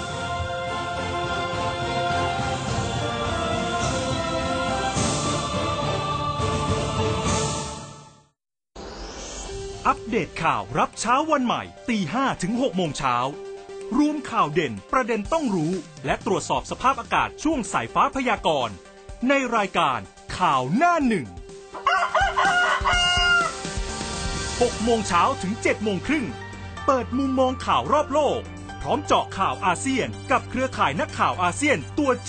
[9.89, 13.17] อัปเดตข่าวรับเช้าวันใหม่ตีห้ถึง6โมงเช้า
[13.99, 15.73] รวมข่าวเด่นประเด็นต้องรู้
[16.07, 18.75] และตรวจสอบสภาพอากาศช่วงสายฟ้าพยากรณ์
[19.29, 20.01] ในรายการ
[20.39, 21.27] ข่าวหน้าหนึ่ง
[24.11, 26.27] 6โมงเช้าถึง7โมงครึ่ง
[26.87, 28.41] เปิดมุมมองข่าวรอบโลก
[28.81, 32.27] พร้อมเจาะข่าวอาเซียน กับเครือข่ายนักข่าวอาเซียนตัวจริง